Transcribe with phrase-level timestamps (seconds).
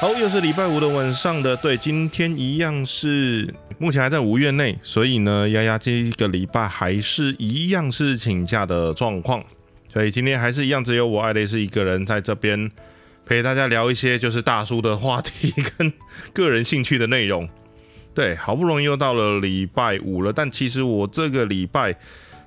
[0.00, 9.44] 好，又是礼拜五的晚上的，对，今天一样是目前还在五月内，所以呢，丫丫这一个礼拜还是一样是请假的状况，
[9.92, 12.70] 所以今天还是一样，只有我爱丽丝一个人在这边
[13.26, 15.92] 陪大家聊一些就是大叔的话题跟
[16.32, 17.46] 个人兴趣的内容。
[18.14, 21.94] 对，好不容易又到了礼拜五了，但其实我这个礼拜。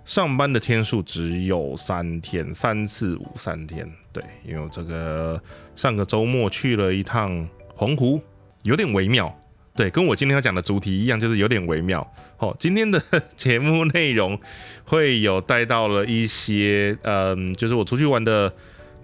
[0.06, 3.90] 上班的天数只有三天，三四五三天。
[4.14, 5.42] 对，因为这个
[5.76, 7.46] 上个周末去了一趟
[7.76, 8.22] 洪湖，
[8.62, 9.36] 有点微妙。
[9.76, 12.08] 对，跟我今天要讲的主题一样，就是有点微妙。
[12.38, 13.02] 好，今天的
[13.36, 14.40] 节目内容
[14.86, 18.54] 会有带到了一些，嗯，就是我出去玩的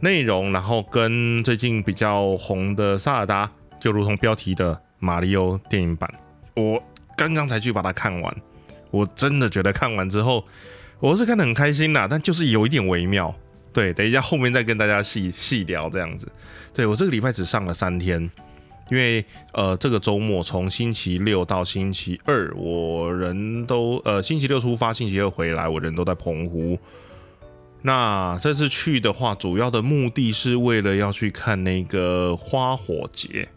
[0.01, 6.07] 内容，然后跟最近比较红的萨尔达，就如同标题的马里奥电影版，
[6.55, 6.81] 我
[7.17, 8.35] 刚刚才去把它看完，
[8.91, 10.45] 我真的觉得看完之后。
[11.01, 13.33] 我是看得很开心啦，但就是有一点微妙。
[13.79, 16.29] 对，等一下后面再跟大家细细聊这样子。
[16.73, 18.29] 对我这个礼拜只上了三天，
[18.91, 26.77] 因为呃这个周末从星期六到星期二，我人都呃星期六出发，星期二回来，我人都在澎湖。
[27.81, 33.47] 那这次去的话，主要的目的是为了要去看那个花火节。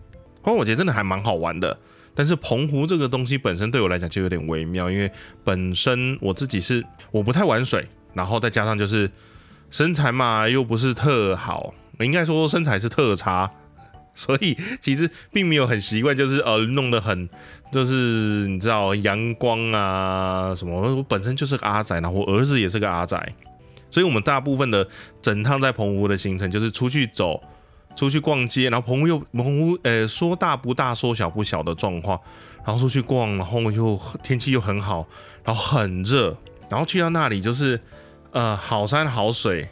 [0.41, 1.77] 花火节真的还蛮好玩的。
[2.14, 5.11] 但是澎湖这个东西本身对我来讲就有点微妙，因为
[5.42, 9.11] 本身我自己是我不太玩水，然后再加上就是
[9.72, 13.50] 身材嘛又不是特好，应该说身材是特差，
[14.14, 17.28] 所以其实并没有很习惯，就是呃弄得很
[17.72, 23.16] 就是你知道阳光啊什么，我本身就是个阿仔，然后我儿子也是个阿仔，
[23.90, 24.86] 所以我们大部分的
[25.20, 27.42] 整趟在澎湖的行程就是出去走。
[27.94, 32.18] 出去逛街，然后澎湖又澎湖，呃，说大不大，说小不小的状况，
[32.64, 35.06] 然后出去逛，然后又天气又很好，
[35.44, 36.34] 然后很热，
[36.70, 37.78] 然后去到那里就是，
[38.33, 39.69] 呃，好山好水，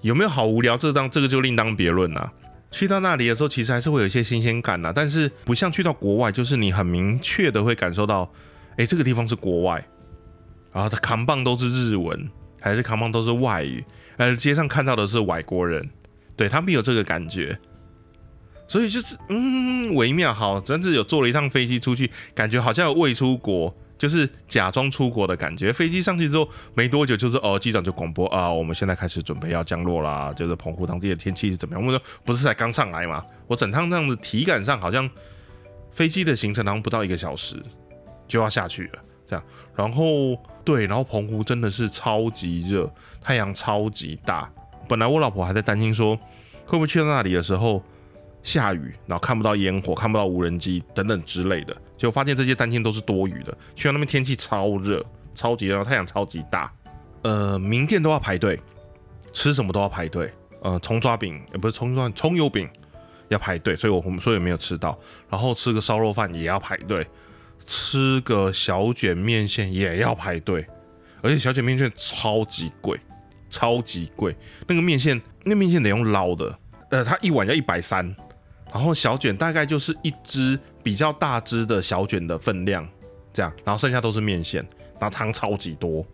[0.00, 0.76] 有没有好无聊？
[0.76, 2.32] 这当这个就另当别论了。
[2.70, 8.32] 去到那里的时候，其实还是会有一些新鲜感呐，但是不像去到国外，就是你很明确的会感受到，
[8.76, 9.84] 哎，这个地方是国外，
[10.72, 12.30] 然后它扛棒都是日文，
[12.60, 13.84] 还是扛棒都是外语，
[14.16, 15.86] 呃，街上看到的是外国人。
[16.36, 17.58] 对他们有这个感觉，
[18.66, 25.70] 所以就是嗯微妙好，真是有坐了一趟飞机出去，感觉好像有未出国，就是假装出国的感觉。
[25.70, 31.84] 飞机上去之后没多久，就是哦机长就广播啊，我们现在开始准备要降落啦，就是澎湖当地的天气是怎么样？
[31.84, 35.08] 我们说不是才刚上来嘛，我整趟这样子体感上好像
[35.92, 37.62] 飞机的行程好像不到一个小时
[38.26, 39.44] 就要下去了，这样。
[39.76, 40.34] 然后
[40.64, 42.90] 对，然后澎湖真的是超级热，
[43.20, 44.50] 太阳超级大。
[44.88, 46.16] 本来我老婆还在担心说，
[46.64, 47.82] 会不会去到那里的时候
[48.42, 51.74] 下雨，然后看不到烟火，看不到无人机等等之类的。
[51.96, 53.56] 结果发现这些担心都是多余的。
[53.74, 56.72] 去到那边天气超热，超级热，太阳超级大。
[57.22, 58.58] 呃，名店都要排队，
[59.32, 60.30] 吃什么都要排队。
[60.62, 62.68] 呃，葱抓饼也不是葱抓葱油饼
[63.28, 64.98] 要排队，所以我们所以没有吃到。
[65.28, 67.06] 然后吃个烧肉饭也要排队，
[67.64, 70.66] 吃个小卷面线也要排队，
[71.22, 72.98] 而且小卷面线超级贵。
[73.52, 74.32] 超级贵，
[74.68, 76.56] 那个面线，那面线得用捞的，
[76.92, 78.14] 呃，它一碗要一百三，
[78.72, 82.88] 然后小卷大概就是一只比较大只的小卷的分量，
[83.32, 84.66] 这样，然后剩下都是面线，
[84.98, 86.06] 然后汤超级多，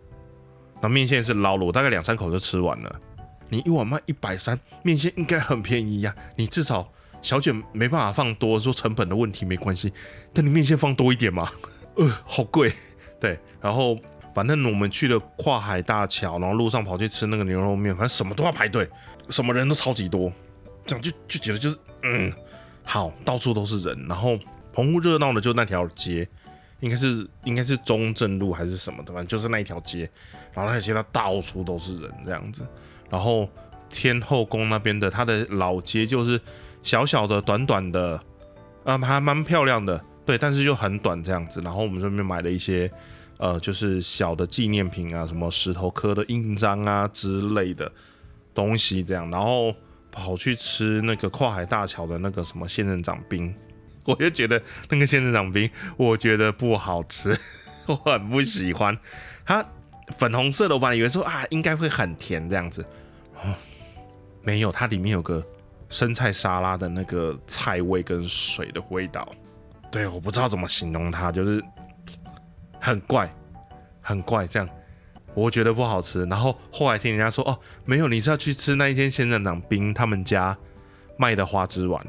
[0.75, 3.01] 然后面线是捞了，我大概两三口就吃完了。
[3.49, 6.91] 你一碗卖一百三，面线应该很便宜呀，你至少
[7.21, 9.93] 小卷没办法放多，说成本的问题没关系，
[10.33, 11.49] 但你面线放多一点嘛，
[11.95, 12.73] 呃， 好贵，
[13.19, 13.97] 对，然后。
[14.35, 18.87] 反正我们去了跨海大桥，然后路上跑去吃那个牛肉面，反正什么都要排队，
[19.29, 20.31] 什么人都超级多，
[20.85, 22.31] 这样就就觉得就是嗯，
[22.87, 24.07] 好，到处都是人。
[24.07, 24.39] 然后
[24.73, 26.27] 澎湖热闹的就那条街，
[26.79, 30.09] 应该是应该是中正路还是什么的，反正就是那一条街。
[30.53, 32.65] 然后那条街它到处都是人这样子。
[33.09, 33.47] 然后
[33.89, 36.39] 天后宫那边的它的老街就是
[36.81, 38.19] 小小的、短短的，
[38.85, 41.59] 啊，还蛮漂亮的，对，但是就很短这样子。
[41.61, 42.89] 然后我们这边买了一些。
[43.39, 47.91] 呃，就是小的纪念品啊，什么石头刻的印章啊之类的
[48.51, 49.71] 东西，这样，然后
[50.17, 53.53] 跑去吃那个跨海大桥的那个什么仙人掌冰，
[54.03, 54.59] 我就觉得
[54.89, 57.37] 那个仙人掌冰，我觉得不好吃，
[57.85, 58.97] 我很不喜欢。
[59.45, 59.63] 它
[60.17, 62.83] 粉红色的，我本来以为说啊，应该会很甜这样子，
[63.35, 63.53] 哦，
[64.41, 65.45] 没有，它里面有个
[65.89, 69.31] 生菜沙拉的那个菜味跟水的味道，
[69.91, 71.63] 对，我不知道怎么形容它，就是。
[72.79, 73.27] 很怪，
[74.01, 74.69] 很怪，这样
[75.37, 76.25] 我觉得不好吃。
[76.25, 80.57] 然后后来听人家说，哦，没有，你是要去吃那一间仙人掌冰他们家
[81.15, 82.03] 卖的花枝丸。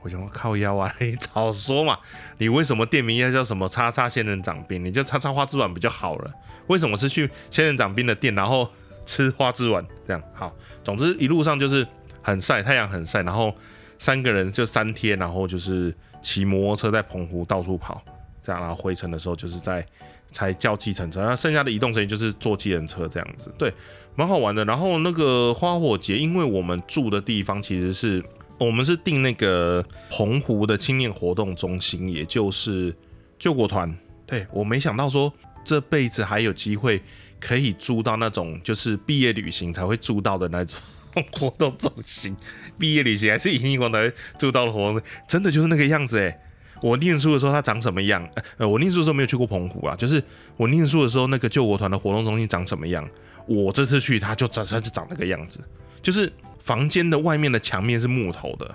[0.00, 1.98] 我想靠腰啊，你早说嘛！
[2.38, 4.82] 你为什么店名要叫什么叉叉仙人掌冰？
[4.84, 6.32] 你就叉叉花枝丸不就好了？
[6.68, 8.68] 为什么是去仙人掌冰的店，然后
[9.04, 9.84] 吃花枝丸？
[10.06, 10.54] 这样好，
[10.84, 11.84] 总之一路上就是
[12.22, 13.52] 很晒，太阳很晒，然后
[13.98, 18.00] 三个人就三天，然后就是骑摩托车在澎湖到处跑，
[18.40, 19.84] 这样然后回程的时候就是在
[20.32, 23.72] 才叫计程车，那剩下的移动时间就是坐计程车这样子，对，
[24.14, 24.64] 蛮好玩的。
[24.64, 28.22] 然后那个花火节，因为我们住的地方其实是
[28.58, 32.94] 我们是订那个澎湖的青年活动中心，也就是
[33.38, 33.92] 救国团，
[34.26, 35.32] 对我没想到说
[35.64, 37.02] 这辈子还有机会
[37.40, 40.78] 可以住到那种就是毕业旅行才会住到的那种
[41.32, 42.36] 活动中心，
[42.78, 46.40] 毕业旅行还是影音光台住到的活动，真的就是那个样子哎。
[46.80, 48.26] 我念书的时候，它长什么样？
[48.56, 50.22] 呃，我念书的时候没有去过澎湖啊，就是
[50.56, 53.06] 我念书的时候，那个救国团的活动中心长什么样？
[53.46, 55.60] 我这次去，它就长，它就长那个样子，
[56.00, 58.74] 就是房间的外面的墙面是木头的，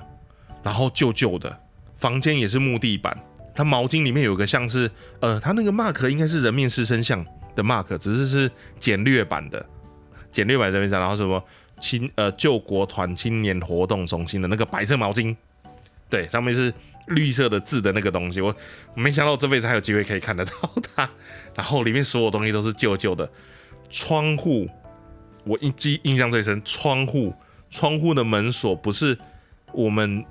[0.61, 1.57] 然后旧旧的，
[1.95, 3.17] 房间也是木地板，
[3.55, 7.25] 它毛巾里面有个像是，呃，它那个 mark 应该是人面狮身像
[7.55, 9.65] 的 mark，只是是简略版的，
[10.29, 11.43] 简略版人面像，然后什么
[11.79, 15.35] 青呃救国团青年活动中心的那个白色毛巾，
[16.09, 16.71] 对，上面是。
[17.07, 18.55] 绿色的字的那个东西，我
[18.95, 20.53] 没想到我这辈子还有机会可以看得到
[20.95, 21.09] 它。
[21.55, 23.29] 然后里面所有东西都是旧旧的，
[23.89, 24.67] 窗户
[25.43, 27.33] 我印记印象最深，窗户
[27.69, 29.17] 窗户的门锁不是
[29.71, 30.25] 我们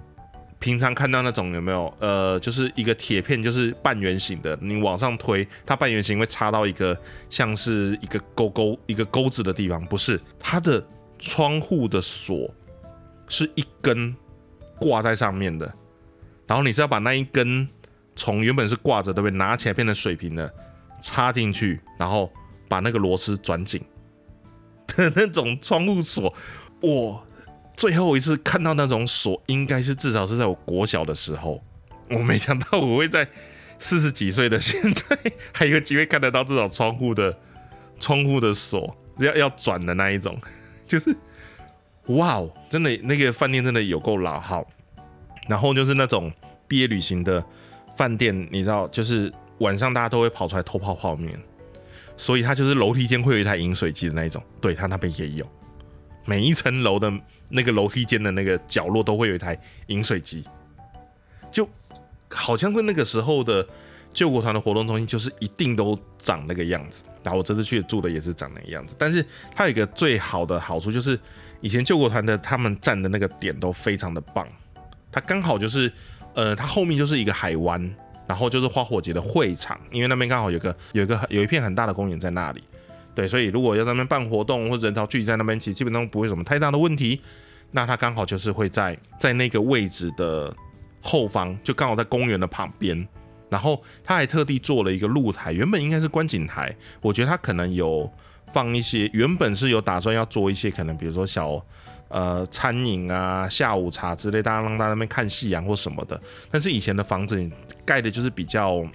[0.59, 1.95] 平常看到那种有没有？
[2.01, 6.99] 呃，就是一个铁片，就是半圆形的，你往上推，它半圆形会插到一个
[7.31, 10.85] 像是一个钩钩一个钩子的地方，不是它的
[11.19, 12.53] 窗户的锁
[13.29, 14.15] 是一根
[14.79, 15.73] 挂在上面的。
[16.55, 17.69] 然后你是要把那一根
[18.15, 19.37] 从原本是挂着，对不对？
[19.37, 20.55] 拿起来变成水平的，
[21.03, 22.33] 插进去，然后
[22.69, 23.83] 把那个螺丝转紧
[24.87, 26.33] 的那种窗户锁。
[26.81, 27.27] 我
[27.77, 31.61] 最后一次看到那种锁，应该是至少是在我国小的时候。
[32.09, 33.27] 我没想到我会在
[33.81, 35.19] 四十几岁的现在
[35.53, 37.37] 还有机会看得到这种窗户的
[37.99, 40.41] 窗户的锁要要转的那一种，
[40.87, 41.17] 就是
[42.07, 44.65] 哇哦，真的那个饭店真的有够老好。
[45.49, 46.33] 然后就是那种
[46.67, 47.45] 毕业旅行的
[47.97, 51.33] 饭店，你知道，就是晚上大家都会跑出来偷泡泡面，
[52.17, 55.47] 所以它就是楼梯间会有一台饮水机的那一种，对，它那边也有，
[56.25, 57.13] 每一层楼的
[57.51, 59.59] 那个楼梯间的那个角落都会有一台
[59.89, 60.45] 饮水机，
[61.51, 61.69] 就
[62.31, 63.67] 好像是那个时候的
[64.13, 67.03] 救国团的活动中心，就是一定都长那个样子。
[67.23, 69.25] 然后我这次去住的也是长那个样子，但是
[69.55, 71.19] 它有一个最好的好处就是，
[71.61, 74.47] 以前救国团的他们站的那个点都非常的棒。
[75.15, 75.91] 它刚好就是，
[76.35, 77.95] 呃，它后面就是一个海湾，
[78.27, 82.61] 然后就是花火节的会场，因为那边刚好有个有一个有一片很大的公园在那里，
[83.15, 87.21] 对，所以如果要在那边办活动或者人潮聚集在那边，其实基本上不会有什么太大的问题。
[87.71, 90.53] 那它刚好就是会在在那个位置的
[91.01, 93.07] 后方，就刚好在公园的旁边，
[93.49, 98.13] 然后他还特地做了一个露台，原本应该是观景台，我觉得他可能有
[98.49, 101.65] 放一些，原本是有打算要做一些可能比如说小。
[102.09, 106.21] 呃，餐饮啊，下午茶之类，大家让大家那边看夕阳或什么的。
[106.51, 107.51] 但是以前的房子
[107.85, 108.87] 盖的就是比较，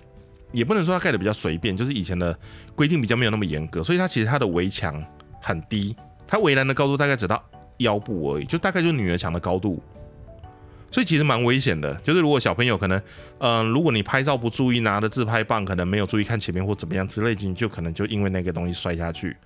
[0.52, 2.38] 也不能说它盖的比较随便，就是以前的
[2.76, 5.04] 规定比较没有那么严格，所以它其实它的围墙
[5.42, 5.96] 很低，
[6.26, 7.44] 它围栏的高度大概只到
[7.78, 9.82] 腰部而已，就大概就是女儿墙的高度。
[10.92, 13.00] 所以其实蛮危险的，就是如果小朋友可能，
[13.38, 19.38] 嗯，如果你拍照不注意，拿着自拍棒可能没有注意看前面或怎么样之类的，你就可能就因为那个东西摔下去，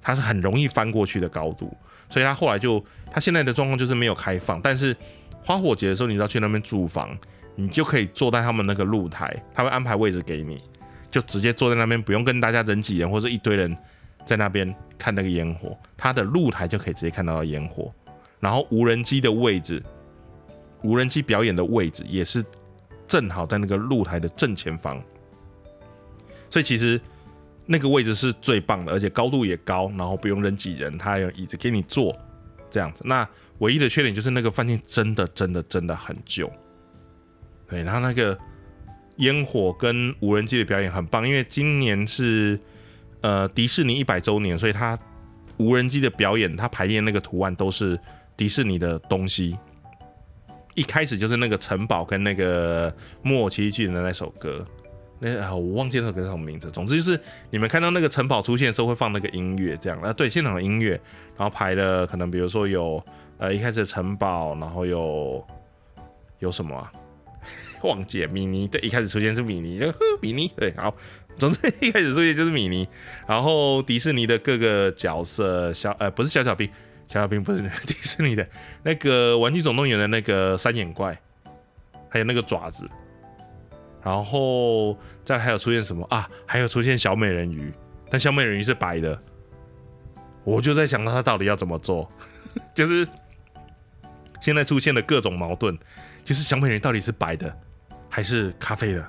[0.00, 1.76] 它是很容易翻过去的高度。
[2.08, 4.96] 所以他后来就，他现在的状况就是没有开放，但是
[5.44, 7.16] 花火节的时候，你知道去那边住房，
[7.54, 10.60] 你就可以坐在他们那个露台，他会安排位置给你，
[11.10, 13.76] 就直接坐在那边，不用跟大家人挤人或者一堆人
[14.24, 17.92] 在那边看那个烟火，他的露台就可以直接看到烟火，
[18.40, 19.82] 然后无人机的位置，
[20.82, 22.44] 无人机表演的位置也是
[23.06, 25.02] 正好在那个露台的正前方，
[26.50, 27.00] 所以其实。
[27.66, 32.16] 那个位置是最棒的，而且高度也高，然后不用人挤人，它有椅子给你坐，
[32.70, 33.02] 这样子。
[33.04, 36.50] 那唯一的缺点就是那个饭店真的真的真的很旧。
[37.68, 38.38] 对，然后那个
[39.16, 42.58] 烟火跟无人机的表演很棒，因为今年是
[43.22, 44.96] 呃迪士尼一百周年，所以它
[45.56, 47.98] 无人机的表演，它排练那个图案都是
[48.36, 49.56] 迪士尼的东西。
[50.74, 54.64] 一开始就是那个城堡跟那个木偶奇遇记的那首歌。
[55.18, 56.70] 那啊，我忘记那首歌叫什么名字。
[56.70, 57.18] 总之就是
[57.50, 60.90] 你们看到那个城堡出现的时候会放那个音乐，这样啊，对，现场的音乐，
[61.36, 63.02] 然后排的可能比如说有
[63.38, 65.42] 呃一开始城堡，然后有
[66.40, 66.92] 有什么啊
[67.82, 69.86] 忘记米妮，对，一开始出现是米妮，就
[70.20, 70.94] 米妮，对，好，
[71.38, 72.86] 总之 一开始出现就是米妮，
[73.26, 76.68] 然后迪士尼的各个角色，小呃不是小小兵，
[77.06, 78.46] 小小兵不是 迪士尼的
[78.82, 81.18] 那个玩具总动员的那个三眼怪，
[82.10, 82.86] 还有那个爪子。
[84.06, 86.30] 然后再还有出现什么啊？
[86.46, 87.72] 还有出现小美人鱼，
[88.08, 89.20] 但小美人鱼是白的，
[90.44, 92.08] 我就在想到他到底要怎么做，
[92.72, 93.04] 就是
[94.40, 95.76] 现在出现了各种矛盾，
[96.24, 97.52] 就是小美人鱼到底是白的
[98.08, 99.04] 还是咖啡的？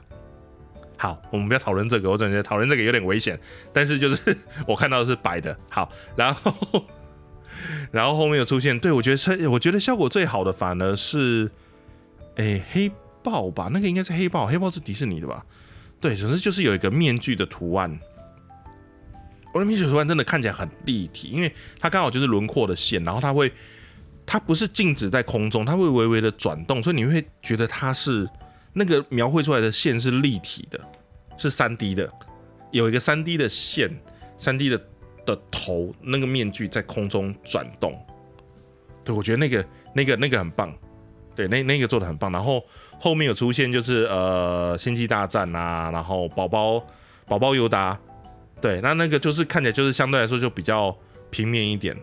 [0.97, 3.39] 好，我们不要讨论这个，我总觉得讨论这个有点危险。
[3.71, 4.35] 但是就是
[4.65, 5.55] 我看到的是白的。
[5.69, 6.83] 好，然后
[7.93, 11.51] 然后后面有出现，对我觉得我觉得效果最好的反而是，
[12.37, 12.91] 哎，黑
[13.27, 15.45] 豹吧，那个应该是黑豹，黑豹是迪士尼的吧？
[15.99, 17.99] 对，总之就是有一个面具的图案。
[19.53, 23.51] 我的面具图案真的看起来很立体，因为它刚好就是轮廓的线，然后它会，
[24.25, 28.29] 它不是静止在空中，它会微微的转动，所以你会觉得它是。
[28.79, 30.79] 那个描绘出来的线是立体的，
[31.35, 32.07] 是三 D 的，
[32.69, 33.89] 有一个三 D 的线，
[34.37, 34.79] 三 D 的
[35.25, 37.99] 的头，那个面具在空中转动。
[39.03, 39.65] 对，我觉得那个
[39.95, 40.71] 那个那个很棒，
[41.33, 42.31] 对，那那个做的很棒。
[42.31, 42.63] 然后
[42.99, 46.83] 后面有出现就是呃星际大战啊，然后宝宝
[47.27, 47.99] 宝宝尤达，
[48.61, 50.95] 对，那那个就是看起来就是相对来说就比较
[51.29, 51.95] 平面一点，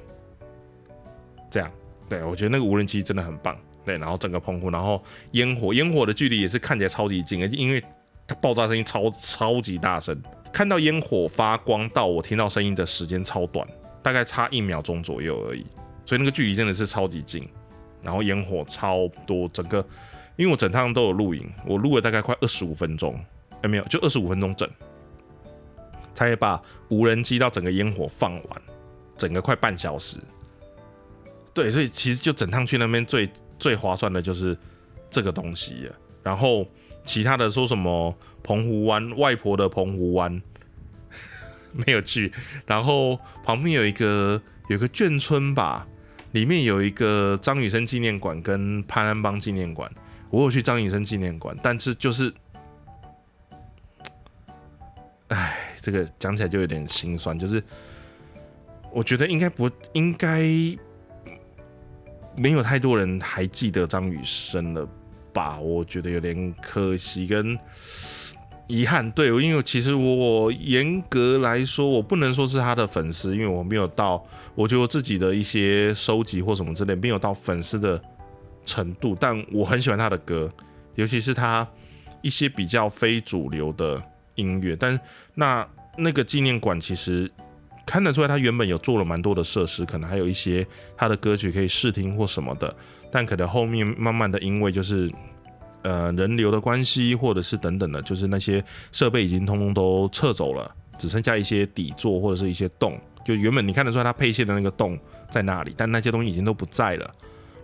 [1.50, 1.70] 这样，
[2.08, 3.56] 对我觉得那个无人机真的很棒。
[3.84, 7.84] 对，然后整个澎湖，然后烟火，烟火的距离也是看起来超级近，因为
[8.26, 10.18] 它爆炸声音超超级大声，
[10.50, 13.68] 看到烟火发光到我听到声音的时间超短，
[14.02, 15.66] 大概差一秒钟左右而已，
[16.06, 17.46] 所以那个距离真的是超级近，
[18.00, 19.86] 然后烟火超多，整个
[20.36, 23.18] 因为我整趟都有录影，我录了大概快二十五分钟，
[23.62, 24.68] 哎没有，就二十五分钟整，
[26.14, 28.62] 才把无人机到整个烟火放完，
[29.16, 30.18] 整个快半小时，
[31.52, 33.28] 对，所以其实就整趟去那边最。
[33.56, 34.54] 最划算的就是
[35.08, 35.88] 这个东西，
[36.24, 36.66] 然后
[37.04, 40.42] 其他的说什么澎湖湾、外婆的澎湖湾
[41.72, 42.32] 没有去，
[42.66, 45.86] 然后旁边有一个有个眷村吧，
[46.32, 49.90] 里面有一个张雨生纪念馆跟潘安邦纪念馆，
[50.34, 52.32] 我有去张雨生纪念馆，但是就是，
[55.28, 57.62] 哎，这个讲起来就有点心酸，就是
[58.92, 60.42] 我觉得应该不应该。
[62.36, 64.84] 没有太多人还记得张雨生了
[65.32, 65.60] 吧？
[65.60, 67.56] 我觉得有点可惜跟
[68.66, 69.08] 遗憾。
[69.12, 74.20] 对，因为其实我严格来说，我不能说是他的粉丝，因为我没有到，
[74.56, 78.02] 我觉得我自己的一些收集或什么之类，没有到粉丝的
[78.64, 79.16] 程度。
[79.18, 80.52] 但我很喜欢他的歌，
[80.94, 81.66] 尤其是他
[82.22, 84.02] 一些比较非主流的
[84.34, 84.76] 音乐。
[84.76, 84.98] 但
[85.34, 85.66] 那
[85.96, 87.30] 那个纪念馆其实。
[87.86, 90.66] 看得出来，他原本有做了蛮多的设施，可能还有一些
[90.96, 92.74] 他的歌曲可以试听或什么的，
[93.12, 95.12] 但可能后面慢慢的因为就是
[95.82, 107.14] 呃人流的关系，或者是等等的，就是那些设备已经通通都撤走了，只剩下一些底座或者是一些洞，就原本你看得出来他配线的那个洞在那里，但那些东西已经都不在了。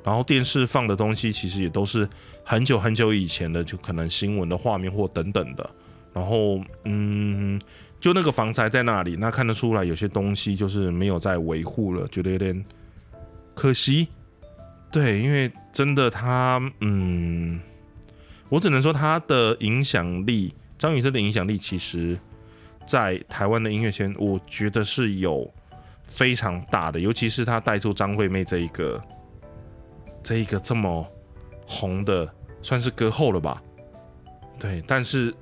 [0.05, 2.09] 然后电视放的东西其实也都是
[2.45, 5.71] 很久很久以前的，就可能新闻的画面或等等的。
[6.13, 7.61] 然后嗯。
[8.01, 12.65] 就那个房宅在那里，那看得出来有些东西就是没有在维护了，觉得有点
[13.55, 14.09] 可惜。
[14.91, 17.61] 对，因为真的他，嗯，
[18.49, 22.19] 我只能说他的影响力，张雨生的影响力，其实，
[22.87, 25.53] 在台湾的音乐圈，我觉得是有
[26.07, 28.99] 非常大的，尤其是他带出张惠妹这一个，
[30.31, 31.05] 这一个这么
[31.67, 32.33] 红的，
[32.63, 33.61] 算是歌后了吧？
[34.61, 35.35] 对，但是。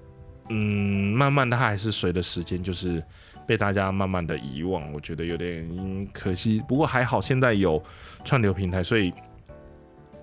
[0.50, 3.04] 嗯，慢慢的，他还是随着时间，就是
[3.46, 6.64] 被大家慢慢的遗忘，我觉得有点可惜。
[6.66, 7.84] 不过还好，现在有
[8.24, 9.12] 串流平台，所以，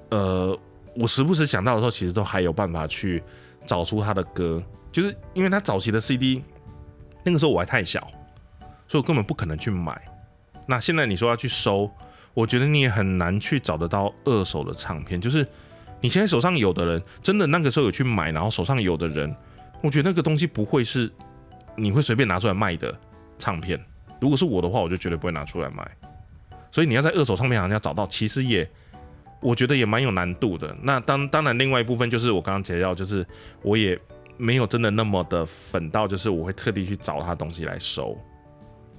[0.10, 0.60] 呃，
[0.96, 3.22] 我时不时想到的时候，其实都还有办法去
[3.68, 4.64] 找出他的歌。
[4.92, 6.44] 就是因为他早期的 CD，
[7.24, 8.00] 那个时候我还太小，
[8.88, 10.02] 所以我根本不可能去买。
[10.66, 11.88] 那现在你说要去收，
[12.36, 15.20] 我觉得你也很难去找得到二手的唱片。
[15.20, 15.48] 就是
[16.02, 19.36] 你现在手上有的人，真的那个时候有去买，然后手上有的人。
[19.82, 21.12] 我觉得那个东西不会是
[21.76, 22.94] 你会随便拿出来卖的
[23.38, 23.80] 唱片。
[24.20, 25.86] 如果是我的话，我就绝对不会拿出来卖。
[26.72, 28.68] 所以你要在二手唱片行要找到，其实也
[29.42, 30.76] 我觉得也蛮有难度的。
[30.82, 33.26] 那当当然，另外一部分就是我刚刚提到，就是
[33.62, 34.00] 我也
[34.38, 38.18] 没有真的那么的粉到，就是我会特地去找他东西来收。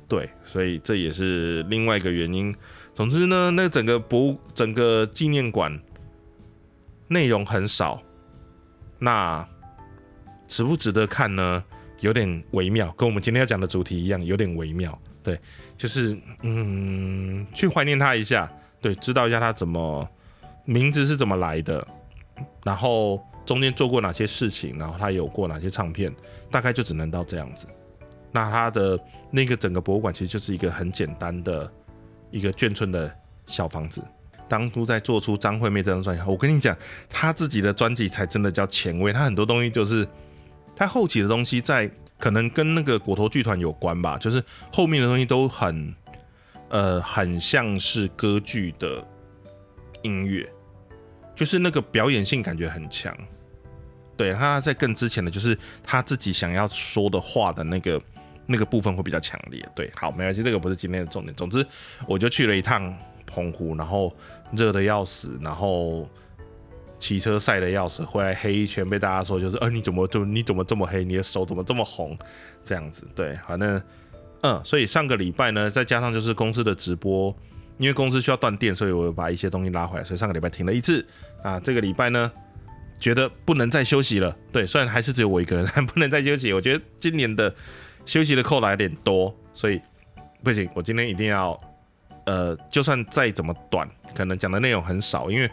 [0.09, 2.55] 对，所以这也是另外一个原因。
[2.97, 5.79] 总之呢，那整个博物整个纪念馆
[7.09, 8.03] 内容很少。
[8.99, 9.47] 那
[10.49, 11.63] 值不值得看呢？
[12.01, 14.99] 有点微妙，跟我们今天要讲的主题一样，有点微妙。
[15.23, 15.39] 对，
[15.77, 18.51] 就是嗯，去怀念他一下，
[18.81, 20.09] 对，知道一下他怎么
[20.65, 21.87] 名字是怎么来的，
[22.65, 26.11] 然后中间做过哪些事情，然后他有过哪些唱片，
[26.51, 27.67] 大概就只能到这样子。
[28.33, 28.99] 那他的
[29.31, 31.71] 那个整个博物馆其实就是一个很简单的
[32.37, 33.13] 一个眷村的
[33.47, 34.03] 小房子。
[34.49, 36.77] 当初在做出张惠妹这张专辑，我跟你讲，
[37.09, 40.07] 他自己的专辑才真的叫前卫，他很多东西就是。
[40.79, 45.95] 他后期的东西在可能跟那个果陀剧团有关吧，就是后面的东西都很，
[46.69, 49.03] 呃，很像是歌剧的
[50.03, 50.47] 音乐，
[51.35, 53.17] 就是那个表演性感觉很强。
[54.19, 57.99] 对，他在更之前的就是他自己想要说的话的那个
[58.47, 59.63] 那个部分会比较强烈。
[59.75, 61.35] 对，好，没关系，这个不是今天的重点。
[61.35, 61.67] 总之，
[62.07, 64.15] 我就去了一趟澎湖，然后
[64.53, 66.09] 热的要死，然后
[66.99, 71.05] 骑车晒的要死，回来黑一圈，被大家说就是，呃，你怎么就你怎么这么黑？
[71.05, 72.17] 你的手怎么这么红？
[72.65, 73.83] 这样子，对，反正，
[74.43, 77.35] 嗯，所以上个礼拜呢，再加上就是公司的直播，
[77.79, 81.05] 因为公司需要断电，所以我把一些东西拉回来，所以上个礼拜停了一次。
[81.43, 82.33] 啊，这个礼拜呢？
[82.99, 86.51] 觉得不能再休息了，对，虽然还是只有我一个人，但不能再休息。
[86.51, 87.55] 我觉得今年的
[88.07, 89.79] 休息的扣来点多，所以
[90.43, 91.61] 不行，我今天一定要，
[92.25, 95.51] 呃，就算再怎么短，可能讲的内容很少，因为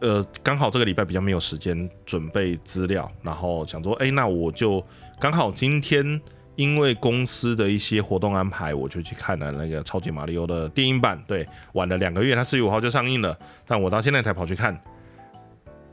[0.00, 4.84] 呃，刚好这个礼拜比较没有时间准备资料，然后想说，哎，那我就
[5.20, 6.20] 刚好今天
[6.56, 14.76] 因为公司的一些活动安排，我就去看了那个超级马里奥的电影版，对，晚了两个月，它四月五号就上映了，但我到现在才跑去看，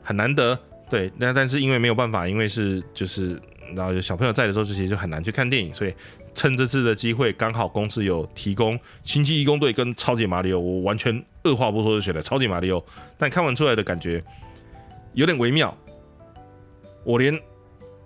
[0.02, 0.58] 很难得。
[0.90, 3.40] 对，那但是因为没有办法，因为是就是，
[3.74, 5.94] 然后有小朋友在的时候，这些就很难去看电影，所以
[6.34, 12.78] 趁这次的机会，刚好公司有提供《星际义工队》跟《超级马里奥》，我完全二话不说就选了《超级马里奥》，
[13.18, 14.22] 但看完出来的感觉
[15.14, 15.76] 有点微妙，
[17.04, 17.38] 我连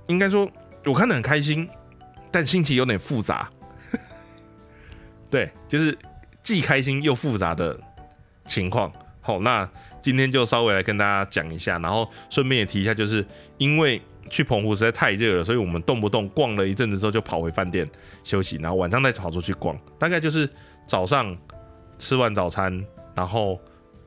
[0.09, 0.51] 应该说
[0.85, 1.69] 我看得很开心，
[2.31, 3.51] 但心情有点复杂，
[5.31, 5.97] 对，就是
[6.43, 7.79] 既开心又复杂的
[8.47, 8.93] 情况。
[9.21, 9.69] 好，那。
[10.07, 13.27] 今天就稍微来跟大家讲一下，然后顺便也提一下，就是
[13.59, 17.85] 因为去澎湖实在太热了，所以我们动不动逛了一阵子之后就跑回饭店
[18.23, 19.77] 休息，然后晚上再跑出去逛。
[19.99, 20.49] 大概就是
[20.87, 21.37] 早上
[21.99, 22.87] 吃完早餐，
[23.17, 23.61] 然后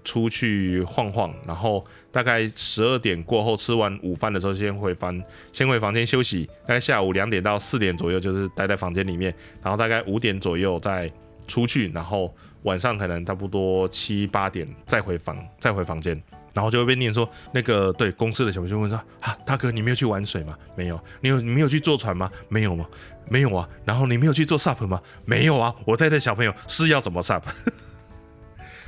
[0.06, 6.46] 出去晃晃，然后大概十二点过后吃完午饭的时候，先回房先回房间休息。
[6.66, 11.12] 大概下午两点到四点左右，就是待在房间里面，然后大概五点左右再
[11.46, 12.34] 出去，然后。
[12.64, 16.22] 晚上可能差不多七八点再回房再回房间，
[16.54, 20.58] 然后就会被念说那个对公司的小朋友就问说啊大哥你没有去玩水吗？
[20.76, 22.30] 没有，你有你没有去坐船吗？
[22.50, 22.86] 没有吗？
[23.30, 23.68] 没有啊。
[23.86, 25.02] 然后你没有去做 SUP 吗？
[25.26, 25.74] 没有啊。
[25.86, 27.44] 我带的小朋友是要怎么 SUP？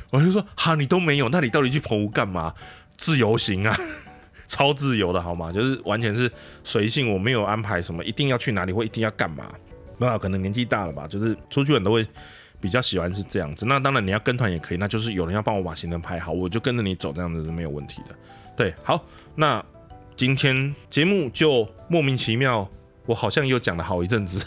[0.10, 2.54] 我就说哈你都没有，那你到底去澎湖干嘛？
[2.98, 3.74] 自由行啊，
[4.50, 5.50] 超自由的好吗？
[5.52, 6.30] 就是完全是
[6.63, 9.50] 随性，我没有安排什么一定要去哪里或一定要干嘛。
[9.98, 12.06] 那可能年纪大了吧，就是出去很多会。
[12.62, 18.15] 比较喜欢是这样子，那当然你要跟团也可以，那就是有人要帮我把行程排好，我就跟着你走，这样子是没有问题的。
[18.56, 19.04] 对，好，
[19.36, 19.63] 那
[20.15, 22.69] 今天节目就莫名其妙，
[23.08, 24.45] 我好像又讲了好一阵子，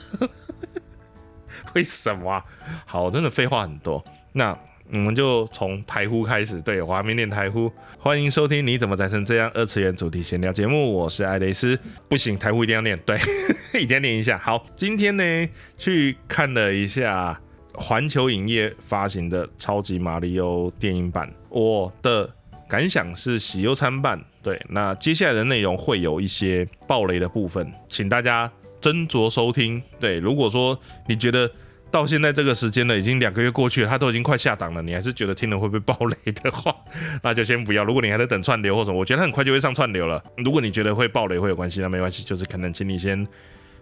[1.75, 2.41] 为什么？
[2.87, 4.03] 好，真的废话很多。
[4.33, 4.57] 那
[4.93, 11.77] 我们就从台呼开始，对，我还没念台呼，欢迎收听你怎么宅成这样二次元主题闲聊节目，我是艾雷斯，
[12.09, 13.19] 不行，台呼一定要念，对，
[13.75, 14.39] 一定要念一下。
[14.39, 17.41] 好，今天呢去看了一下。
[17.75, 20.47] 环球影业发行的《超级马里奥》
[20.79, 22.29] 电影版，我的
[22.69, 24.23] 感想是喜忧参半。
[24.43, 29.83] 对，那接下来的内容会有一些暴雷的部分，请大家斟酌收听。
[29.99, 31.51] 对，如果说你觉得
[31.91, 36.75] 到现在这个时间了，已经两个月过去了，它都已经快下档了，你还是觉得听了会被暴雷的话，
[37.23, 37.83] 那就先不要。
[37.85, 40.23] 如果你还在等串流或什么，我觉得很快 就会上串流了。
[40.37, 43.27] 如果你觉得会暴雷会有关系，那没关系，就是可能请你先。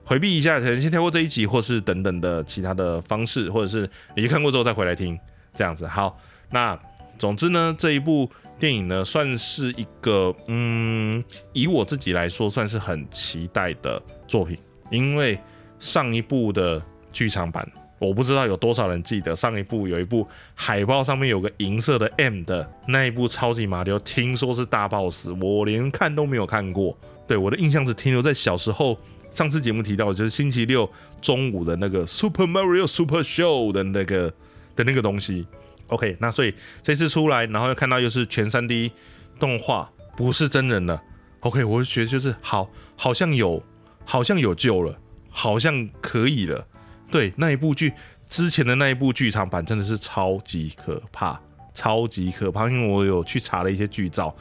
[0.05, 5.19] 回避一下，可能先跳过这一集，或是等等的其他的方式，或者是你去看过之后再回来听，
[5.55, 5.87] 这样子。
[5.87, 6.19] 好，
[6.51, 6.79] 那
[7.19, 14.59] 总之呢，这一部电影呢，算是一个，嗯，以我自己来说，算是很期待的作品，
[14.91, 15.39] 因为
[15.79, 17.67] 上一部的剧场版，
[18.01, 28.99] 我不知道有多少人记得，上一部有一部海报上面有个银色的 M 的那一部超级马里奥，听说是大 boss，我连看都没有看过，对我的印象只停留在小时候。
[29.35, 30.91] 上次节目提到就是星期六
[31.21, 34.33] 中午的那个 Super Mario Super Show 的那个
[34.77, 35.47] 的那个东西。
[35.89, 38.93] OK，那所以这次出来，然后又看到又是全 3D
[39.39, 41.03] 动画，不是真人了。
[41.41, 43.63] OK，我就觉得就是好，好像有，
[44.05, 46.67] 好像有救了，好像可以了。
[47.11, 47.93] 对，那一部剧
[48.29, 51.39] 之前的那一部剧场版真的是超级可怕，
[51.75, 54.35] 超级可怕，因为我有去查了一些剧照，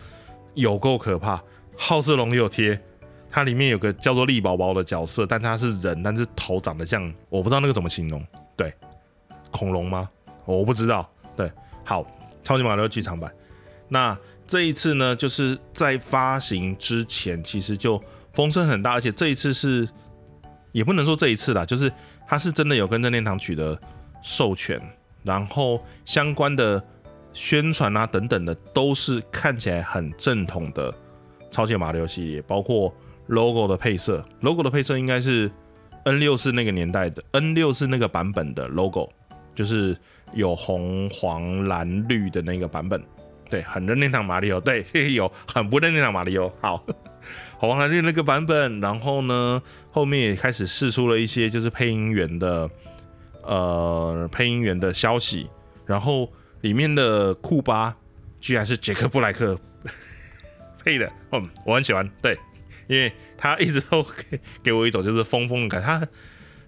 [0.53, 1.41] 有够可怕。
[1.75, 2.79] 好色龙也有贴。
[3.33, 8.21] 它里面有个叫做力宝宝的角色，但他是人，但是头长得像，我不知道那个怎么形容，
[8.57, 8.73] 对，
[9.49, 10.09] 恐龙吗？
[10.43, 11.09] 我不知道。
[11.33, 11.49] 对，
[11.85, 12.05] 好，
[12.43, 13.33] 超级马里奥剧场版。
[13.87, 19.87] 那这一次呢，就是在发行之前，其实就风声很大，而且这一次是，
[20.73, 21.89] 也不能说这一次啦，就是
[22.27, 23.79] 它是真的有跟任天堂取得
[24.21, 24.77] 授权，
[25.23, 26.83] 然后相关的
[27.31, 30.93] 宣传啊等等的，都是看起来很正统的
[31.49, 32.93] 超级马里奥系列，包括。
[33.27, 35.49] Logo 的配色，logo 的配色应该是
[36.03, 39.09] N 六是那个年代的，N 六是那个版本的 logo，
[39.55, 39.95] 就是
[40.33, 43.01] 有红、黄、蓝、绿的那个版本。
[43.49, 46.49] 对，很任天堂马里奥，对， 有很不任天堂马里奥。
[46.61, 46.85] 好，
[47.57, 52.69] 红黄蓝绿那个版本，然后呢，后面也开始试出了一些就是配音员的
[53.43, 55.49] 呃配音员的消息，
[55.85, 56.31] 然后
[56.61, 57.93] 里面的库巴
[58.39, 59.59] 居然是杰克布莱克
[60.81, 62.39] 配的，嗯，我很喜欢，对，
[62.91, 66.07] 因为他一直都给给我一种就是疯疯的感觉，他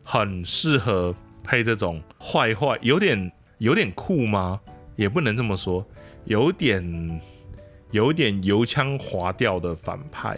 [0.04, 4.62] 很适合配这种坏坏，有点有点酷吗？
[4.96, 5.86] 也不能这么说。
[6.24, 7.22] 有点
[7.92, 10.38] 有点油腔滑调的反派，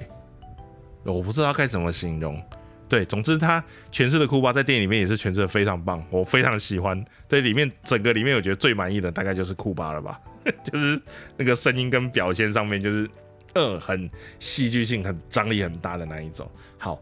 [1.03, 2.41] 我不知道该怎么形容。
[2.89, 7.05] 对，总之他诠释的库巴在电影里面也是诠释的非常棒，我非常喜欢。
[7.27, 10.19] 对，里面整个里面我觉得最满意的大概就是库巴了吧，
[10.65, 10.99] 就是
[11.37, 13.07] 那个声音跟表现上面就是
[13.55, 16.49] 嗯很戏剧性、很张力很大的那一种。
[16.77, 17.01] 好，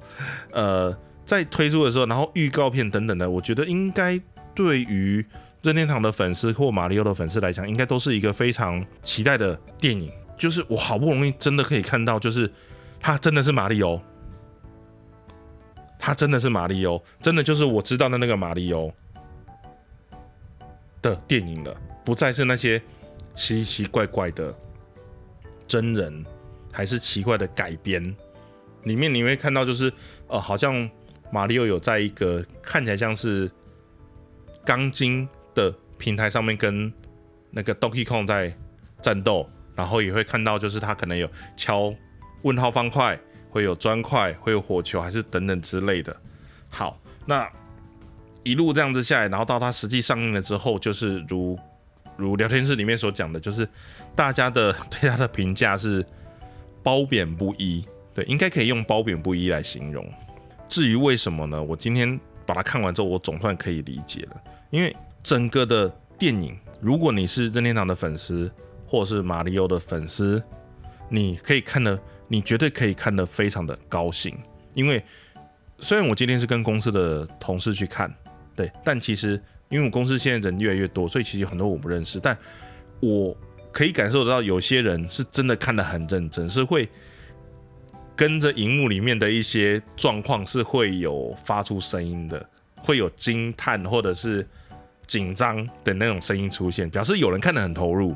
[0.51, 4.19] 呃，在推出的时候，然后预告片等等的，我觉得应该
[4.55, 5.23] 对于。
[5.63, 10.11] 任天堂的粉丝或马里奥的粉丝来讲，应该都是一个非常期待的电影。
[10.37, 12.51] 就是我好不容易真的可以看到，就是
[12.99, 13.97] 他真的是马里奥，
[15.97, 18.91] 他真的是马里奥，真的就是我知道的那个马里奥
[21.01, 22.81] 的电影了，不再是那些
[23.33, 24.53] 奇奇怪怪的
[25.65, 26.25] 真人，
[26.73, 28.13] 还是奇怪的改编。
[28.83, 29.89] 里面你会看到，就是
[30.27, 30.89] 呃，好像
[31.31, 33.49] 马里奥有在一个看起来像是
[34.65, 35.25] 钢筋。
[35.55, 36.91] 的平台上面跟
[37.51, 38.51] 那个 Donkey Kong 在
[39.03, 41.93] 战斗，然后也会看到，就是他可能有敲
[42.41, 43.19] 问号方块，
[43.51, 46.19] 会有砖块，会有火球，还是等等之类的。
[46.69, 47.47] 好，那
[48.41, 51.55] 一路这样子下来，然后到它实际上映了之后，就是如
[52.17, 53.69] 如聊天室里面所讲的，就是
[54.15, 56.03] 大家的 对它的评价是
[56.83, 60.05] 褒贬不一，对，应该可以用褒贬不一来形容。
[60.67, 61.63] 至于为什么呢？
[61.63, 64.95] 我今天把它看完之后，我总算可以理解了，因为。
[65.23, 65.87] 整个的
[66.19, 68.51] 电影，如果你是任天堂的粉丝，
[68.85, 70.43] 或者是马里奥的粉丝，
[71.07, 74.37] 你可以看的，你绝对可以看得非常的高兴。
[74.73, 75.01] 因为
[75.79, 78.13] 虽然我今天是跟公司的同事去看，
[78.53, 82.37] 对，但其实因为我公司现在人越来越多，所以其实很多我不认识，但
[82.99, 83.33] 我
[83.73, 86.87] 可以感受得到，有些人是真的看得很认真，是会
[88.15, 94.47] 跟着荧幕里面的一些状况是会有发出声音的，会有惊叹或者是。
[95.05, 98.15] 紧张的那种声音出现，表示有人看得很投入。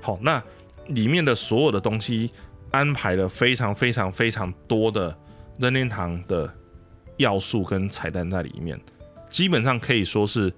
[0.00, 0.40] 好，那
[0.86, 2.30] 里面的所有的东西
[2.70, 5.14] 安排了非常非常非常多的
[5.58, 6.50] 任天堂的
[7.16, 8.80] 要素跟彩蛋在里面，
[9.28, 10.50] 基本上可以说是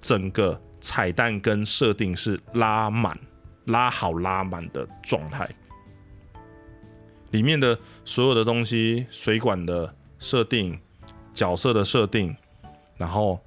[0.00, 3.18] 整个彩蛋跟设定是拉满、
[3.66, 5.48] 拉好、拉满的状态。
[7.30, 10.78] 里面的所有的东西，水管的设定、
[11.32, 12.34] 角色的设定，
[12.96, 13.38] 然后。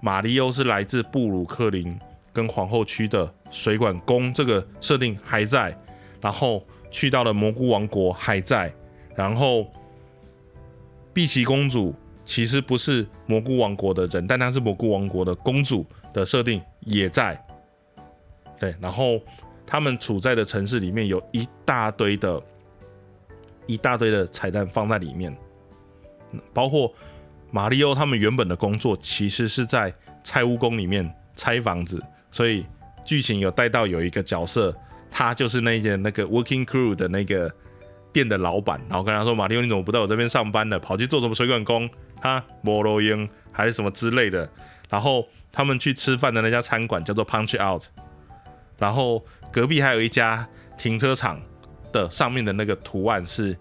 [0.00, 1.98] 马里欧是来自布鲁克林
[2.30, 5.74] 跟皇后区的水管工，这个设定还在。
[6.20, 8.70] 然后去到了蘑菇王国还在。
[9.16, 9.66] 然后
[11.14, 17.42] 碧琪公主其实不是蘑菇王国的人，但她是蘑菇王国的公主的设定也在。
[18.60, 19.18] 对，然后
[19.66, 22.42] 他们处在的城市里面有一大堆的、
[23.66, 25.36] 一大堆的彩蛋放在里面，
[26.52, 26.92] 包括。
[27.50, 32.66] 马里奥他们原本的工作其实是在拆屋工里面拆房子，所以
[33.04, 34.76] 剧情有带到有一个角色，
[35.08, 37.48] 他就是那件那个 Working Crew 的那个
[38.12, 40.76] 店的老板，然后跟他说：“马里奥，你怎么不在我这边上班呢？
[40.80, 41.88] 跑去做什么水管工？
[42.20, 44.50] 哈，摩罗英还是什么之类的？”
[44.90, 47.84] 然后他们去吃饭的那家餐馆叫做 Punch Out，
[48.78, 50.44] 然后隔壁还有一家
[50.76, 51.40] 停车场
[51.92, 53.56] 的上面的那个图案是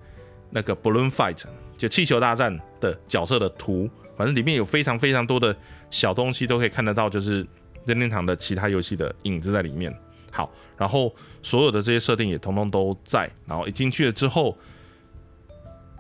[0.50, 1.44] 那个 Balloon Fight。
[1.78, 5.56] 就气球大战的角色的图，反正里面有非常非常多的
[5.92, 7.46] 小东西，都可以看得到，就是
[7.86, 9.94] 任天堂的其他游戏的影子在里面。
[10.32, 13.30] 好，然后所有的这些设定也通通都在。
[13.46, 14.58] 然后一进去了之后，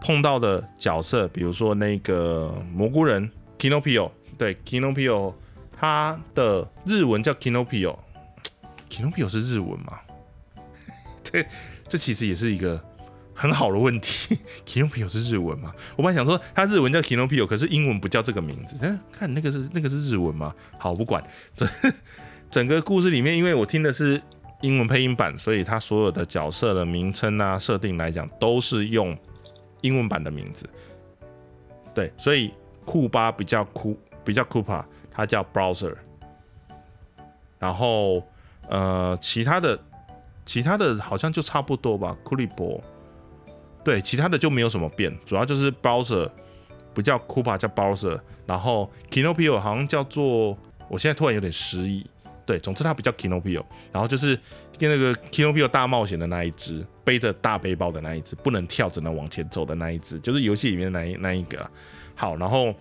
[0.01, 3.29] 碰到的角色，比如说那个蘑菇人
[3.60, 5.34] Kinopio，对 Kinopio，
[5.77, 7.97] 他的日文叫 Kinopio
[8.93, 9.99] Kinopio 是日文吗？
[11.23, 11.43] 这
[11.88, 12.79] 这其实也是一个。
[13.36, 15.73] 很好的问题， Kinopio 是日文吗？
[15.95, 18.77] 我本来想说它日文叫 Kinopio，可是英文不叫这个名字。
[18.79, 20.53] 嗯，看那个是那个是日文吗？
[20.77, 21.21] 好，不管。
[21.56, 21.67] 整
[22.51, 24.21] 整个故事里面，因为我听的是
[24.62, 29.17] 英文配音版，所以它所有的角色的名称啊、设定来讲，都是用
[29.82, 30.69] 英文版的名字。
[31.95, 32.53] 对，所以
[32.86, 35.95] 库巴比较酷，比较酷巴，它叫 Browser。
[37.58, 38.23] 然后
[38.69, 39.80] 呃，其他的
[40.45, 42.82] 其他的好像就差不多吧，库利波。
[43.84, 46.30] 对，其他的就没有什么变，主要就是 browser
[46.93, 52.06] 不叫 Koopa 叫 browser 然后 Kinopio 好像叫做，我现在突然有点失忆，
[52.45, 54.39] 对，总之它不叫 Kinopio，然后就是
[54.80, 61.69] 跟那个 Kinopio 大冒险的那一只，背着大背包的那一只，不能跳只能往前走的那一只，就是游戏里面的那一那一个。
[62.15, 62.73] 好，然后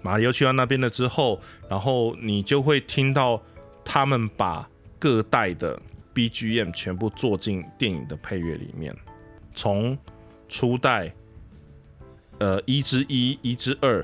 [0.00, 3.40] 马里奥去到那边了之后，然后你就会听到
[3.84, 4.68] 他们把
[5.04, 5.78] 各代的
[6.14, 8.96] BGM 全部做进电影的配乐里面，
[9.54, 9.98] 从
[10.48, 11.12] 初代
[12.38, 14.02] 呃一之一、一之二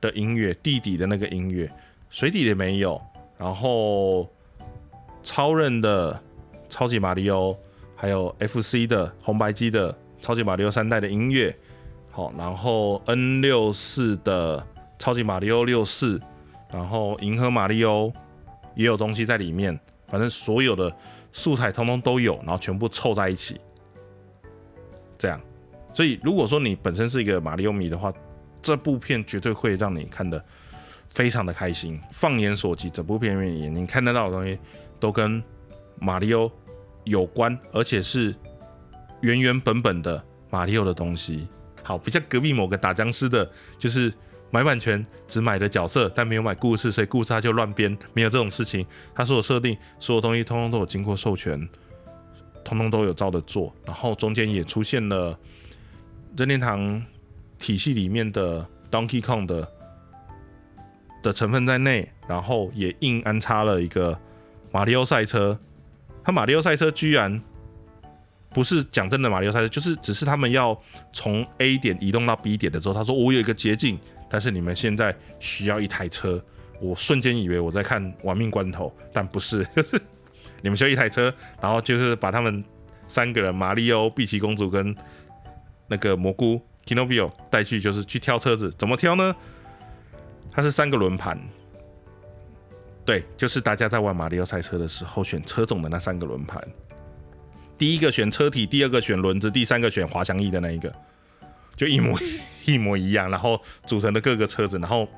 [0.00, 1.68] 的音乐，地底的那个音乐，
[2.10, 3.02] 水底的没有，
[3.36, 4.30] 然后
[5.20, 6.22] 超人的
[6.68, 7.58] 超级马里奥，
[7.96, 11.52] 还有 FC 的红白机的超级马里奥三代的音乐。
[12.12, 14.64] 好，然后 N 六四的
[14.96, 16.20] 超级马里奥六四，
[16.72, 18.12] 然后银河马里奥
[18.76, 19.76] 也有东西在里面，
[20.10, 20.94] 反正所有的
[21.32, 23.60] 素材通通都有，然后全部凑在一起，
[25.16, 25.40] 这样。
[25.92, 28.12] 所以如果说你本身是一个马里奥迷的话，
[28.62, 30.44] 这部片绝对会让你看的
[31.08, 32.00] 非常的开心。
[32.10, 34.58] 放眼所及，整部片里面你看得到的东西
[34.98, 35.42] 都跟
[35.98, 36.50] 马里奥
[37.04, 38.34] 有关，而且是
[39.20, 41.48] 原原本本的马里奥的东西。
[41.82, 44.12] 好，不像隔壁某个打僵尸的，就是
[44.50, 48.84] 买版权只买的角色，但没有买故事，所以故事他就乱编，没有这种事情。
[49.14, 51.68] 他所有设定，所有东西通通都有经过授权，
[52.64, 53.72] 通通都有照着做。
[53.84, 55.38] 然后中间也出现了
[56.36, 57.02] 任天堂
[57.58, 59.68] 体系里面的 Donkey Kong 的
[61.22, 64.18] 的成分在内，然后也硬安插了一个
[64.72, 65.58] 马里奥赛车。
[66.24, 67.40] 他马里奥赛车居然。
[68.52, 70.76] 不是讲真的马里奥赛车，就是只是他们要
[71.12, 73.96] 从 A 点移动到 B 点的时候，他说我有一个捷径，
[74.30, 76.42] 但是你们现在需要一台车。
[76.80, 79.66] 我瞬间以为我在看《亡命关头》，但不是，
[80.62, 82.64] 你们需要一台车，然后就是把他们
[83.06, 84.96] 三个人，马里奥、碧琪公主跟
[85.88, 88.70] 那个蘑菇 Kinobio 带去，就是去挑车子。
[88.78, 89.36] 怎么挑呢？
[90.50, 91.38] 它是三个轮盘，
[93.04, 96.66] 对，就是大家在玩马里奥赛车的时候选车种的那三个轮盘。
[97.76, 100.90] 第一个选车体，第二个选轮子，第三个选滑翔翼的那一个，
[101.80, 102.14] 就一模
[102.66, 105.08] 一模一样，然后组成的各个车子，然后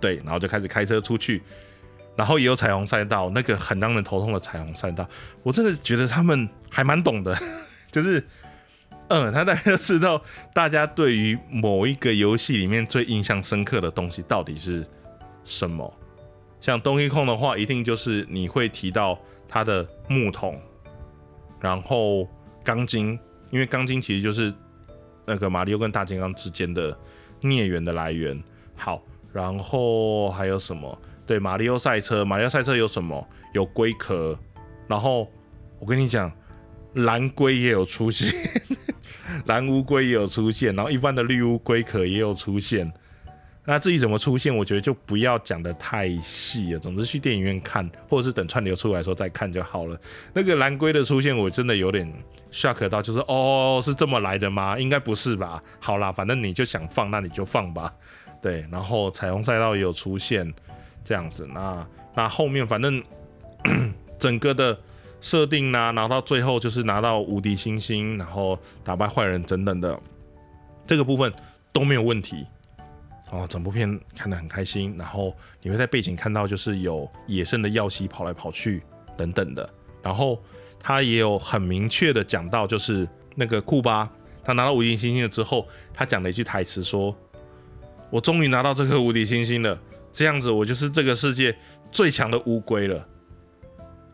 [0.00, 1.42] 对，然后就开始开车出去，
[2.16, 5.06] 然后也有彩虹赛道，那个很让人头痛的彩虹赛道，
[5.42, 7.36] 我真的觉得他们还蛮懂的，
[7.92, 8.26] 就是
[9.08, 10.22] 嗯，他大家都知道
[10.54, 14.86] 大家对于某一个游戏里面最印象深刻的东西到底是
[15.44, 15.94] 什么，
[16.58, 20.58] 像东西控的话，一定就是你会提到它的木桶。
[21.60, 22.26] 然后
[22.64, 23.18] 钢筋，
[23.50, 24.54] 因为钢筋其实就是
[25.28, 26.98] 那个马里奥跟大金刚之间的
[27.42, 28.42] 孽缘的来源。
[28.74, 30.98] 好，然后还有什么？
[31.26, 33.28] 对，马里奥赛车，马里奥赛车有什么？
[33.52, 34.36] 有龟壳。
[34.86, 35.30] 然后
[35.78, 36.32] 我跟你讲，
[36.94, 38.32] 蓝龟也有出现，
[39.44, 42.90] 蓝乌龟也有出现，然后一般的绿乌龟壳也有出现。
[43.66, 46.78] 那至于怎么出现，我觉得就不要讲的太细了。
[46.78, 50.00] 总之去电影院看，或者是等串流出来的时候再看就好了。
[50.32, 52.10] 那个蓝龟的出现，我真的有点
[52.50, 54.78] shock 到，就是哦，是这么来的吗？
[54.78, 55.62] 应该不是吧？
[55.80, 57.92] 好啦，反正你就想放，那你就放吧。
[58.40, 60.52] 对，然后彩虹赛道也有出现，
[61.04, 61.46] 这样子。
[61.52, 63.02] 那那后面反正
[64.18, 64.78] 整个的
[65.20, 69.98] 设定呢，拿到最后就是拿到无敌星星，然后打败坏人等等的
[70.86, 71.32] 这个部分
[71.72, 72.46] 都没有问题。
[73.30, 78.82] 哦，整部片看得很开心，然后你会在背景看到就是有野生的耀西跑来跑去
[79.18, 79.68] 等等的，
[80.02, 80.42] 然后
[80.80, 84.10] 他也有很明确的讲到，就是那个库巴
[84.42, 87.16] 他拿到无敌星星了之后，他讲了一句台词说
[88.10, 89.78] ：“我终于拿到这颗无敌星星了，
[90.12, 91.56] 这样子我就是这个世界
[91.90, 93.06] 最强的乌龟了。”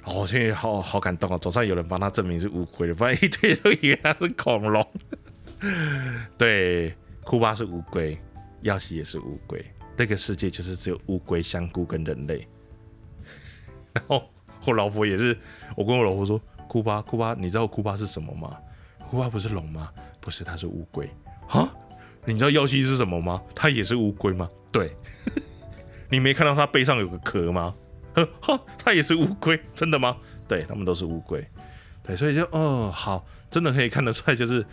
[0.04, 1.38] 哦，现在好好感动啊！
[1.38, 4.86] 总算有人帮他证明是乌龟了，不然一堆都以为他是恐龙。
[6.36, 8.18] 对，库巴是乌龟。
[8.60, 9.62] 耀西也是乌龟，
[9.94, 12.46] 那个世界就是只有乌龟、香菇跟人类。
[13.92, 14.22] 然后
[14.66, 15.36] 我老婆也是，
[15.76, 16.40] 我跟我老婆说
[16.74, 18.56] ：“库巴，库巴，你知道库巴是什么吗？
[19.08, 19.92] 库巴不是龙吗？
[20.20, 21.08] 不是，它是乌龟。
[21.46, 21.72] 哈，
[22.24, 23.40] 你知道耀西是什么吗？
[23.54, 24.50] 它也是乌龟吗？
[24.72, 24.92] 对，
[26.10, 27.72] 你没看到它背上有个壳吗？
[28.40, 30.16] 哈，它也是乌龟，真的吗？
[30.48, 31.46] 对，他们都是乌龟。
[32.02, 34.66] 对，所以就哦，好，真的可以看得出来，就是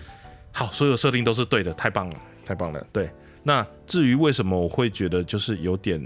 [0.52, 3.12] 好，所有设定都是对的，太棒了，太棒了，对。”
[3.46, 6.04] 那至于为什么我会觉得就是有点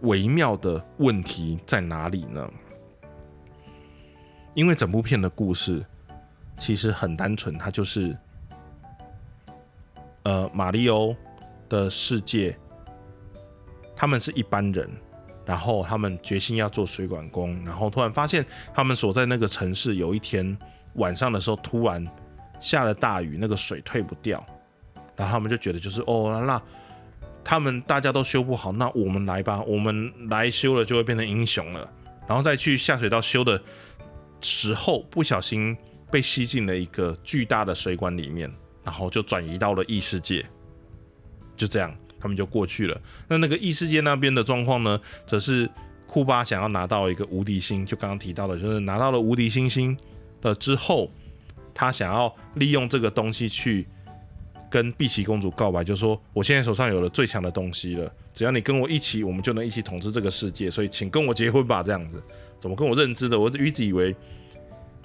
[0.00, 2.50] 微妙的问题在哪里呢？
[4.58, 5.86] 因为整部片的故事
[6.56, 8.12] 其实很单纯，它就是
[10.24, 11.14] 呃马里欧
[11.68, 12.58] 的世界，
[13.94, 14.90] 他们是一般人，
[15.46, 18.44] 然后他们决心要做水管工，然后突然发现
[18.74, 20.58] 他们所在那个城市有一天
[20.94, 22.04] 晚上的时候突然
[22.58, 24.44] 下了大雨，那个水退不掉。
[25.14, 26.60] 然后他们就觉得就是哦，那
[27.44, 31.88] 他们大家都修不好，那我们来吧，我们来修了就会变成英雄了。
[32.26, 33.62] 然后再去下水道修的
[34.40, 35.76] 时候，不小心
[36.10, 38.50] 被吸进了一个巨大的水管里面，
[38.84, 40.44] 然后就转移到了异世界。
[41.56, 43.00] 就这样，他们就过去了。
[43.28, 45.68] 那那个异世界那边的状况呢，则是
[46.06, 49.96] 库巴想要拿到一个无敌星，就刚刚提到的，就是拿到了无敌星星
[50.42, 51.10] 了之后，
[51.74, 53.86] 他想要利用这个东西去
[54.70, 61.82] 跟碧琪公主告白，就说我现在手上有了最强的东西了，只要你跟我一起，我们就能一起统治这个世界，所以请跟我结婚吧。
[61.82, 62.22] 这样子，
[62.60, 63.38] 怎么跟我认知的？
[63.38, 64.14] 我一直以为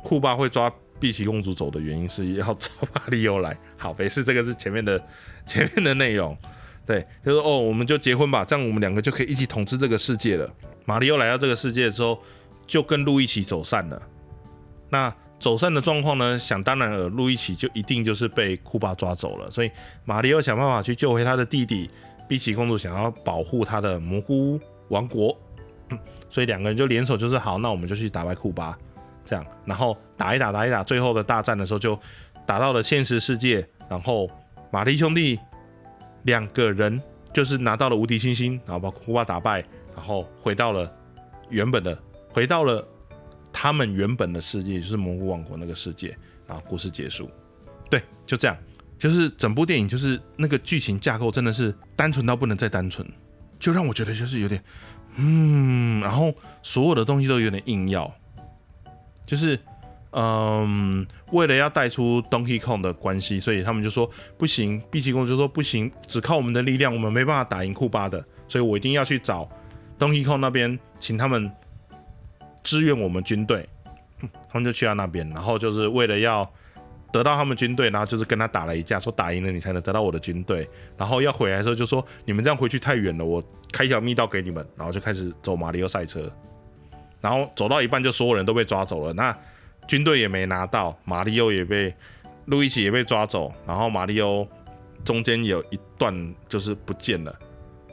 [0.02, 3.58] 库巴会抓碧琪公主走的原因是要找马里欧来。
[3.78, 5.02] 好，没事，这个是前面的
[5.46, 6.38] 前面的内容。
[6.86, 10.50] 对，就说哦，我们就结婚吧，这样我们两个就可以一起统治这个世界了。
[10.86, 12.22] 马里奥来到这个世界之后，
[12.68, 14.02] 就跟路易奇走散了。
[14.90, 16.38] 那走散的状况呢？
[16.38, 19.50] 想当然了，路易奇就一定就是被库巴抓走了。
[19.50, 19.72] 所以
[20.04, 21.90] 马里奥想办法去救回他的弟弟，
[22.28, 25.38] 碧琪公主想要保护他的蘑菇王国，
[26.34, 28.76] 所以两个人就联手，就是好，那我们就去打败库巴，
[29.24, 32.00] 这样，然后打一打，打一打，最后的大战的时候就
[32.48, 34.28] 打到了现实世界，然后
[34.72, 35.40] 马蒂兄弟。
[36.26, 37.02] 两个人
[37.34, 39.60] 就是拿到了无敌星星，然后把库巴打败，
[39.94, 40.90] 然后回到了
[41.50, 42.88] 原本的，回到了
[43.52, 46.18] 他们原本的世界，就是蘑菇王国那个世界，
[46.48, 47.30] 然后故事结束。
[47.90, 48.58] 对，就这样，
[48.98, 53.06] 就是整部电影就是那个剧情架构真的是单纯到不能再单纯，
[53.60, 54.64] 就让我觉得就是有点，
[55.16, 58.14] 嗯，然后所有的东西都有点硬要，
[59.26, 59.60] 就是。
[60.16, 64.80] 嗯，为了要带出 Donkey Kong 的关系，所以他们就说不行。
[64.92, 69.50] ，B 级公司就说不行，只靠我们的力量，我们没办法打赢库巴的，所以我一定要去找
[69.98, 71.52] Donkey Kong 那边，请他们
[72.62, 73.68] 支援我们军队。
[74.48, 76.48] 他们就去到那边，然后就是为了要
[77.14, 80.68] 得到他们军队，然后就是跟他打了一架，说打赢了你才能得到我的军队。
[80.98, 84.68] 然后要回来的时候就说你们这样回去太远了，我开一条密道给你们。
[84.76, 86.28] 然后就开始走马里奥赛车，
[87.22, 89.14] 然后走到一半就所有人都被抓走了。
[89.14, 89.38] 那
[89.88, 91.94] 军队也没拿到，马里奥也被
[92.46, 94.48] 路易奇也被抓走，然后马里奥
[95.06, 97.38] 中间有一段就是不见了，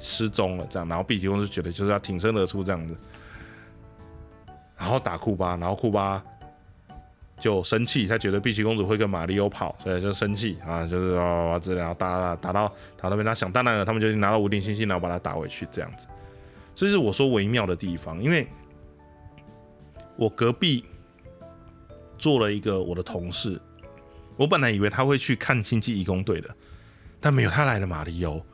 [0.01, 2.97] 失踪了这样，然后碧奇公就觉得就是要挺身而出这样子，
[4.79, 6.25] 然后打库巴，然后库巴
[7.41, 16.07] 就生气，他觉得碧琪公主会跟马里奥跑，所以就生气啊，就是啊这然后打打到打到那边，他想当然了，他们就拿到无敌星星，然后把他打回去这样子，
[16.75, 18.47] 这是我说微妙的地方，因为
[20.17, 20.85] 我隔壁。
[22.21, 23.59] 做了一个我的同事，
[24.37, 26.55] 我本来以为他会去看星际义工队的，
[27.19, 27.87] 但没有他来了。
[27.87, 28.45] 马里欧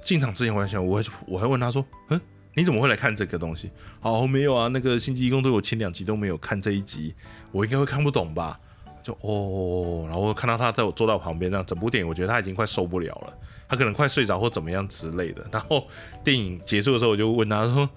[0.00, 2.18] 进场之前，我还想，我会我还问他说：“嗯，
[2.60, 3.70] 你怎么会来看这个东西？”
[4.02, 7.14] 哦，没有啊，那个星际义工队我前两集都没有看这一集，
[7.50, 8.60] 我应该会看不懂吧？
[9.02, 13.32] 就哦，然后看到他在我坐到旁边，这样整部电影，我觉得他已经快受不了了，
[13.66, 15.42] 他可能快睡着或怎么样之类的。
[15.50, 15.86] 然后
[16.22, 17.88] 电影结束的时候，我就问他说：“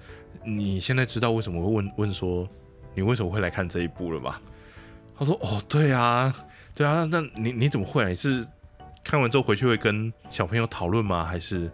[0.48, 2.48] 你现在知道为什么会问问说
[2.96, 4.42] 你为什么会来看这一部了吧？”
[5.20, 6.34] 他说：“哦，对啊，
[6.74, 8.04] 对啊，那你你怎么会？
[8.10, 8.48] 你是
[9.04, 11.26] 看完之后回去会跟小朋友讨论吗？
[11.26, 11.70] 还是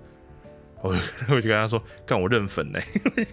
[0.81, 0.95] 我
[1.29, 2.83] 我就跟他说，干我认粉嘞？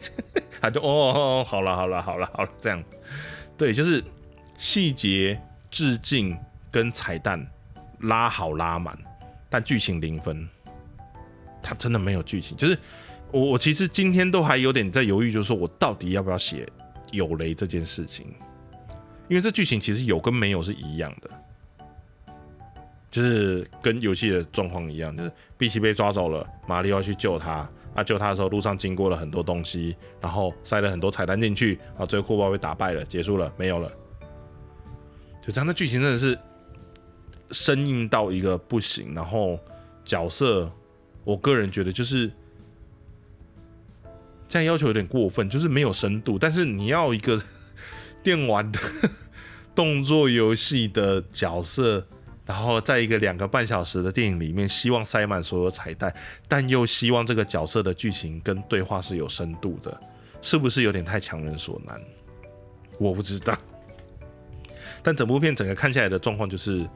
[0.60, 2.82] 他就哦，好了好了好了好了，这样，
[3.56, 4.02] 对，就是
[4.58, 6.36] 细节致敬
[6.70, 7.46] 跟彩蛋
[8.00, 8.96] 拉好拉满，
[9.48, 10.48] 但剧情零分，
[11.62, 12.56] 他真的没有剧情。
[12.56, 12.78] 就是
[13.30, 16.68] 我我其实今天都还有点在犹豫，就是说我到底要不要写
[17.12, 18.26] 有雷这件事情。”
[19.28, 21.28] 因为这剧情其实有跟没有是一样的，
[23.16, 33.90] 就是跟游戏的状况一样，就是碧琪被抓走了，玛丽要去救他，啊救他的时候路上经过了很多东西，然后塞了很多彩蛋进去，啊最后库巴被打败了，结束了，没有了，
[35.42, 36.38] 就这样的剧情真的是
[37.52, 39.58] 生硬到一个不行，然后
[40.04, 40.70] 角色，
[41.24, 42.30] 我个人觉得就是
[44.46, 47.42] 这样要求有点过分，就是没有深度，但是你要一个。
[48.22, 48.80] 电玩的
[49.72, 52.04] 动作游戏的角色，
[52.46, 56.14] 然后在一个两个半小时的电影里面，希望塞满所有彩蛋，
[56.46, 60.00] 但又希望这个角色的剧情跟对话是有深度的，
[60.40, 62.00] 是不是有点太强人所难？
[62.98, 63.52] 我不知道。
[65.02, 66.88] 但整部片整个看下来的状况就是，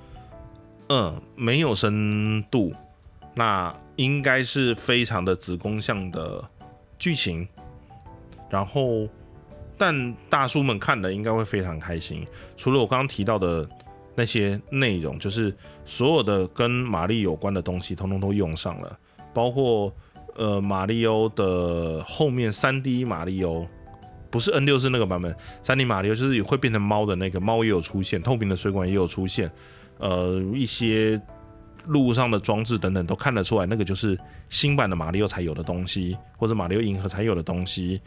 [0.88, 2.72] 嗯，没有深度，
[3.34, 6.48] 那应该是非常的子宫向的
[6.98, 7.46] 剧情，
[8.48, 9.08] 然后。
[9.82, 12.22] 但大叔们看了应该会非常开心。
[12.54, 13.66] 除了我刚刚提到的
[14.14, 15.54] 那些内容，就是
[15.84, 18.98] 所有的跟玛丽有关的东西，通通都用上了，
[19.32, 19.92] 包括
[20.36, 23.66] 呃马里欧的后面三 D 马里欧，
[24.30, 29.50] 不是 N 六是那个版本，三 D 马里欧就是也会变成猫的那个猫也有出现，透明的水管也有出现，
[29.98, 31.20] 呃一些
[31.86, 38.00] 路上的装置等等都看得出来，那个就是新版的马里奥才有的东西，或者马里奥银河才有的东西。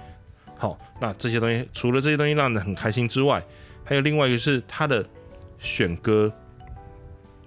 [0.56, 3.44] 好，那这些东西除了这些东西让人很开心之外，
[3.84, 5.06] 还有另外一个是它的
[5.64, 6.32] 选歌，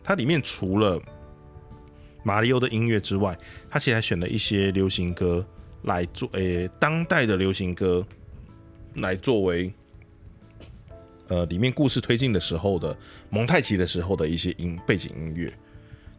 [0.02, 1.00] 它里面除了
[2.24, 3.38] 马里奥的音乐之外，
[3.70, 5.46] 它其实还选了一些流行歌
[5.82, 8.04] 来做，诶，当代的流行歌
[8.94, 9.72] 来作为，
[11.28, 12.96] 呃，里面故事推进的时候的
[13.30, 15.52] 蒙太奇的时候的一些音背景音乐。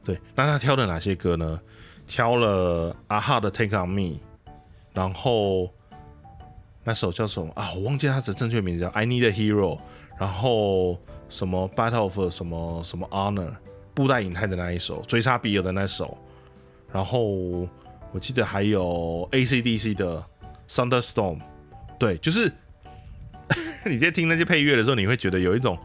[0.06, 1.60] 对，那他挑了哪些歌呢？
[2.06, 4.02] 挑了阿哈的《Take on Me》，
[4.94, 5.70] 然后
[6.86, 7.74] 那首叫什么啊？
[7.74, 9.76] 我忘记它的正确名字叫《I Need a Hero》，
[10.18, 10.98] 然后
[11.30, 13.50] 什么《Battle of》什么什么《Honor》。
[13.94, 16.16] 布袋影太的那一首，追杀比尔的那首，
[16.94, 17.68] 然后
[18.12, 20.24] 我记得还有 A.C.D.C 的
[20.70, 21.40] Thunderstorm，
[21.98, 22.48] 对，就是
[23.90, 25.76] 你在听那些配乐的时候，你会觉得有一种，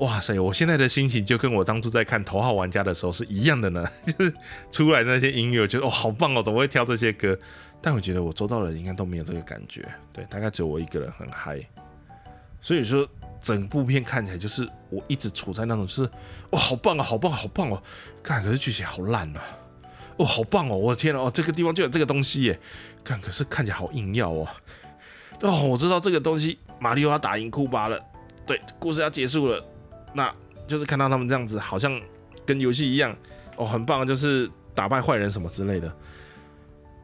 [0.00, 4.34] 哇塞，我现在的心情就跟我当初在看《头号玩家》的时候是一样的呢， 就是
[4.70, 7.34] 出来的那些音乐，我觉得哦，好棒哦，怎么会挑这些歌？
[7.80, 11.58] 但我觉得我周遭的人应该都没有这个感觉，对，大概只有我一个人很嗨，
[12.60, 13.08] 所以说。
[13.42, 16.08] 整部片看起来就是我一直处在那种，就是
[16.50, 17.82] 哇，好棒啊，好棒，好棒哦！
[18.22, 19.42] 看，可是剧情好烂啊！
[20.16, 20.76] 哦，好棒哦！
[20.76, 22.60] 我的天哦，这个地方就有这个东西耶！
[23.02, 24.46] 看，可是看起来好硬要哦。
[25.40, 28.00] 哦，我知道这个东西，马里奥要打赢库巴了，
[28.46, 29.64] 对，故事要结束了，
[30.14, 30.32] 那
[30.68, 32.00] 就是看到他们这样子，好像
[32.46, 33.16] 跟游戏一样
[33.56, 35.92] 哦，很棒，就是打败坏人什么之类的。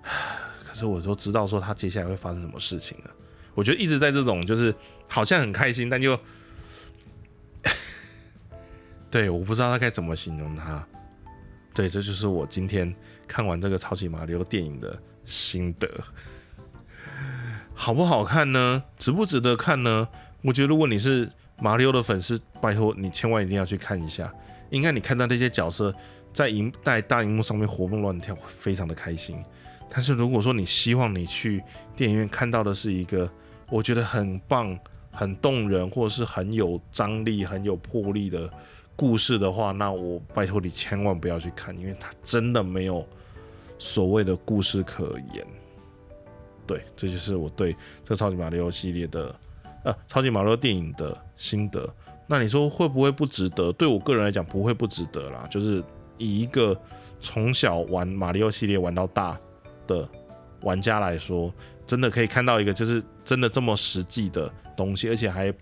[0.68, 3.10] 可是我都知道说他接下来会发生什么事情了。
[3.54, 4.72] 我觉得一直在这种就是
[5.08, 6.18] 好像很开心，但又
[9.10, 10.86] 对，我不知道他该怎么形容他。
[11.74, 12.94] 对，这就是我今天
[13.26, 15.88] 看完这个超级马里奥电影的心得。
[17.74, 18.82] 好不好看呢？
[18.96, 20.08] 值不值得看呢？
[20.42, 24.32] 我觉得如果你是马里奥的粉丝，拜托你千万一定要去看一下。
[24.70, 25.94] 应该你看到那些角色
[26.34, 29.42] 在荧在大荧幕上面活蹦乱跳，非常的开心。
[29.88, 31.62] 但是如果说你希望你去
[31.96, 33.30] 电影院看到的是一个
[33.70, 34.76] 我觉得很棒、
[35.18, 38.48] 很动人，或者是很有张力、很有魄力的
[38.94, 43.04] 故事的话，那我拜托你千万不要去看，因为它真的没有
[43.80, 45.44] 所谓的故事可言。
[46.68, 49.34] 对，这就是我对这超级马里奥系列的
[49.82, 51.92] 呃超级马里奥电影的心得。
[52.28, 53.72] 那你说会不会不值得？
[53.72, 55.48] 对我个人来讲，不会不值得啦。
[55.50, 55.82] 就是
[56.16, 56.80] 以一个
[57.20, 59.36] 从小玩马里奥系列玩到大
[59.88, 60.08] 的
[60.60, 61.52] 玩家来说。
[61.88, 65.52] 真的可以看到一个，就是真的这么实际的东西，而且还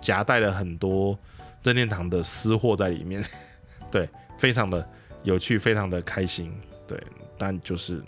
[0.00, 1.18] 夹带了很多
[1.62, 3.22] 任天堂的私货在里面，
[3.90, 4.08] 对，
[4.38, 4.88] 非常的
[5.24, 6.50] 有趣，非常的开心，
[6.86, 6.96] 对，
[7.36, 8.00] 但就是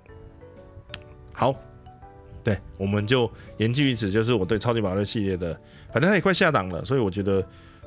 [1.33, 1.53] 好，
[2.45, 3.29] 对，我们就
[3.59, 5.53] 言尽于此，就是我对超级马里系列的，
[5.93, 7.45] 反正它也快下档了，所以我觉得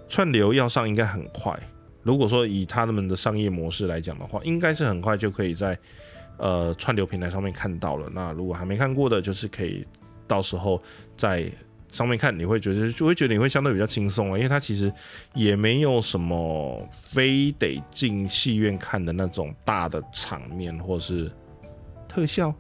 [0.10, 1.58] 串流要上应该很快。
[2.04, 5.78] 如果说以他们的商业模式来讲的话，应该是很快就可以在。
[6.40, 9.84] 呃，串流平台上面看到了，那如果还没看过的，就是可以
[10.28, 10.80] 到时候
[11.18, 11.52] 再
[11.90, 14.92] 上面看，你会觉得就会觉得你会相对比较轻松了，因为它其实
[15.34, 21.32] 也没有什么非得进戏院看的那种大的场面或是
[22.08, 22.54] 特效，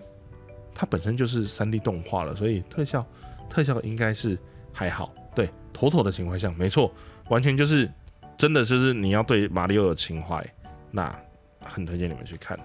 [0.73, 3.05] 它本身就是三 D 动画了，所以特效
[3.49, 4.37] 特效应该是
[4.71, 5.13] 还好。
[5.35, 6.91] 对，妥妥的情怀像，没错，
[7.29, 7.89] 完全就是
[8.37, 10.43] 真的就是你要对马里奥有情怀，
[10.89, 11.13] 那
[11.59, 12.57] 很推荐你们去看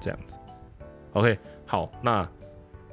[0.00, 0.36] 这样子。
[1.14, 2.28] OK，好，那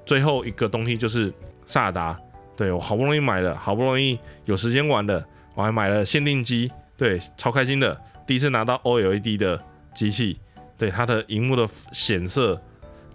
[0.05, 1.31] 最后一个东西就是
[1.65, 2.19] 萨达，
[2.57, 10.39] 对我好不容易买了，好不容易有时间玩的，我还买了限定机，对，超开心的，第一次拿到 OLED 的机器，
[10.77, 12.61] 对它的荧幕的显色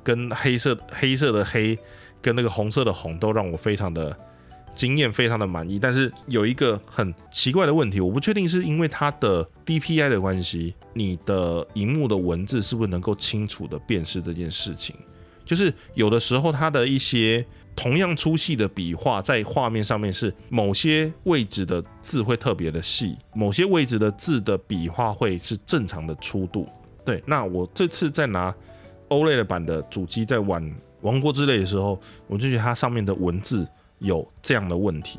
[0.05, 1.77] 跟黑色黑色的黑
[2.23, 4.17] 跟那个红色的红都让我非常的
[4.73, 5.79] 惊艳，非常的满意。
[5.79, 10.75] 但是有一个很奇怪的问题，我不确定是因为它的 DPI 的关系。
[10.95, 14.95] 你的荧幕的文字是不是能够清楚的辨识这件事情？
[15.45, 17.45] 就是有的时候它的一些
[17.75, 26.69] 同样粗细的笔画在画面上面是某些位置的字会特别的细，某些位置的字的笔画会是正常的粗度。
[27.05, 28.55] 对，那我这次在拿
[29.09, 30.63] OLED 版的主机在玩
[31.01, 33.67] 《王国之泪》的时候，我就觉得它上面的文字
[33.99, 35.19] 有这样的问题，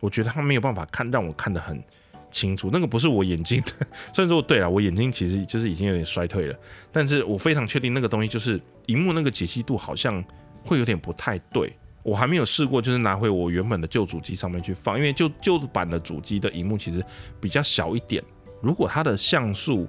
[0.00, 1.82] 我觉得它没有办法看，让我看得很。
[2.30, 3.86] 清楚，那个不是我眼睛的。
[4.12, 6.58] 虽然说对了，我眼睛其实就是已经有点衰退了，
[6.90, 10.20] 但是我非常确定那个东西就是荧幕那个解析度好像
[10.64, 11.72] 会有点不太对。
[12.04, 17.04] 我还没有试过，就是拿回我原本的旧主机上面去放，因为旧旧版的主机的荧幕其实
[17.40, 18.22] 比较小一点。
[18.62, 19.88] 如果它的像素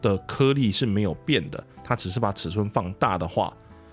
[0.00, 3.52] 的颗粒是没有变的，它只是把尺寸放大的话，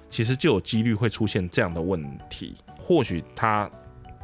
[0.10, 2.00] 其实就有几率会出现这样的问
[2.30, 2.56] 题。
[2.80, 3.68] 或许它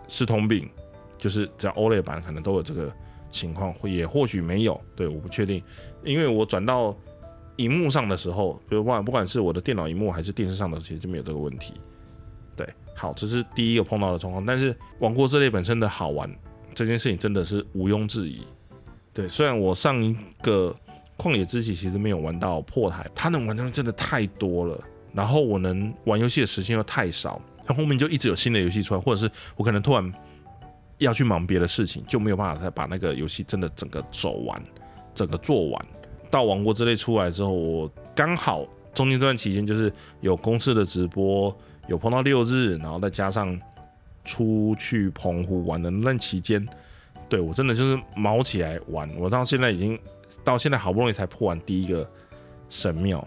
[0.08, 0.70] 是通病，
[1.18, 2.94] 就是只要 OLED 版可能都有这个。
[3.34, 5.64] 情况也或许没有，对，我不确定，
[6.04, 6.94] 因为我转到
[7.56, 11.76] 荧幕上的时候，比如不管不管是我的电脑荧幕还是电视上的，其实就没有这个问题。
[12.56, 14.46] 对，好，这是第一个碰到的状况。
[14.46, 16.30] 但是王国之泪本身的好玩
[16.74, 18.42] 这件事情真的是毋庸置疑。
[19.14, 20.74] 对，虽然我上一个
[21.18, 24.80] 旷野之息其实没有玩到破台，它能玩的真的太多了，
[25.14, 30.14] 然后我能玩游戏的时间又太少，然后后面就一直有新的游戏出来，或者是我可能突然
[30.98, 34.64] 要去忙别的事情，就没有办法再把那个游戏真的整个走完，
[35.14, 35.86] 整个做完。
[36.30, 39.92] 到王国之泪出来之后，我刚好中间这段期间就是
[40.22, 41.54] 有公司的直播，
[41.88, 43.60] 有碰到六日，然后再加上
[44.24, 46.68] 出去澎湖玩的那期间。
[47.30, 49.98] 对我真的就是毛起来玩，我到现在已经
[50.44, 52.10] 到现在好不容易才破完第一个
[52.70, 53.26] 神庙，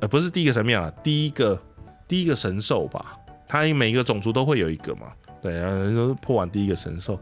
[0.00, 1.60] 呃，不是第一个神庙啊，第一个
[2.08, 3.16] 第一个神兽吧。
[3.46, 5.12] 它每一个种族都会有一个嘛，
[5.42, 7.18] 对，然后破完第一个神兽，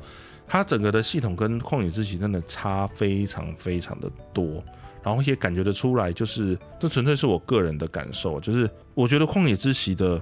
[0.47, 4.63] 它整个的系统跟旷野之息真的差非常非常的多，
[5.03, 10.21] 然后也感觉得出来，就是这纯粹是我个人的感受，就是我觉得旷野之息的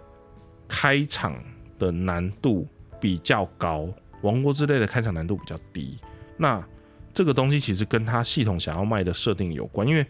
[0.69, 1.35] 开场
[1.79, 2.67] 的难度
[3.01, 3.89] 比较高。
[4.23, 5.99] 王国之类的开场难度比较低，
[6.37, 6.67] 那
[7.13, 10.07] 这个东西其实跟它系统想要卖的设定有关，因为，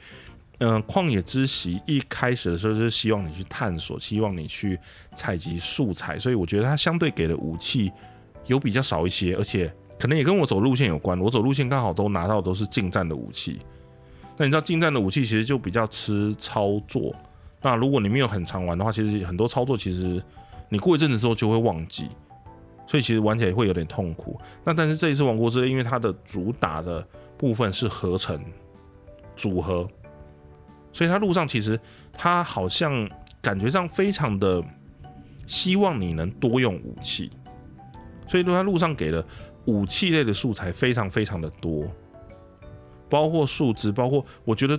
[0.59, 4.79] 嗯，旷野之息一开始的时候是希望你去探索，希望你去
[5.15, 7.93] 采集素材，所以我觉得它相对给的武器
[8.47, 13.61] 有比较少一些，而且可能也跟我走路线有关，我走路线刚好都拿到都是近战的武器，
[14.37, 17.15] 那你知道近战的武器其实就比较吃操作，
[17.63, 20.23] 那如果你没有很常玩的话，其实很多操作其实
[20.69, 22.09] 你过一阵子之后就会忘记。
[22.89, 24.41] 所以其实玩起来会有点痛苦。
[24.63, 27.05] 那但是这一次《王国之泪》，因为它的主打的
[27.37, 28.41] 部分是合成
[29.35, 29.89] 组合，
[30.93, 31.77] 所以它路上其实
[32.13, 33.11] 它好像
[33.43, 34.63] 感觉上非常的
[35.49, 37.29] 希望你能多用武器，
[38.29, 39.27] 所以它路上给了
[39.65, 41.91] 武器类的素材非常非常的多，
[43.09, 44.79] 包括数值，包括我觉得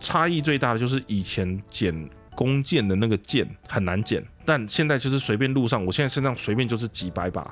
[0.00, 4.24] 差异最大的就是以前捡弓箭的那个箭很难捡。
[4.44, 7.50] 但现在就是随便路上，我现在身上随便就是几百把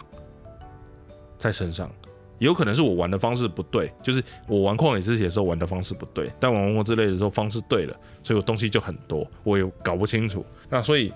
[1.37, 1.91] 在身上，
[2.39, 10.45] 有可能是我玩的方式不对，就是我玩旷野之息的时候玩的方式不对，但玩王国之类的时候方式对了，所以我东西就很多，我也搞不清楚。
[10.71, 11.13] 那所以